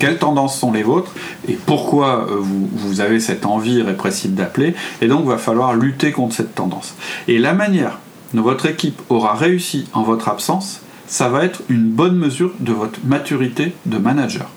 quelles 0.00 0.18
tendances 0.18 0.58
sont 0.58 0.72
les 0.72 0.82
vôtres 0.82 1.12
et 1.48 1.52
pourquoi 1.52 2.26
euh, 2.28 2.36
vous, 2.40 2.68
vous 2.74 3.00
avez 3.00 3.20
cette 3.20 3.46
envie 3.46 3.82
répressive 3.82 4.34
d'appeler. 4.34 4.74
Et 5.00 5.06
donc 5.06 5.20
il 5.22 5.28
va 5.28 5.38
falloir 5.38 5.74
lutter 5.74 6.10
contre 6.10 6.34
cette 6.34 6.56
tendance. 6.56 6.96
Et 7.28 7.38
la 7.38 7.52
manière 7.52 8.00
dont 8.34 8.42
votre 8.42 8.66
équipe 8.66 9.00
aura 9.10 9.34
réussi 9.34 9.86
en 9.92 10.02
votre 10.02 10.28
absence, 10.28 10.80
ça 11.06 11.28
va 11.28 11.44
être 11.44 11.62
une 11.68 11.88
bonne 11.88 12.16
mesure 12.16 12.52
de 12.58 12.72
votre 12.72 12.98
maturité 13.04 13.74
de 13.86 13.98
manager. 13.98 14.48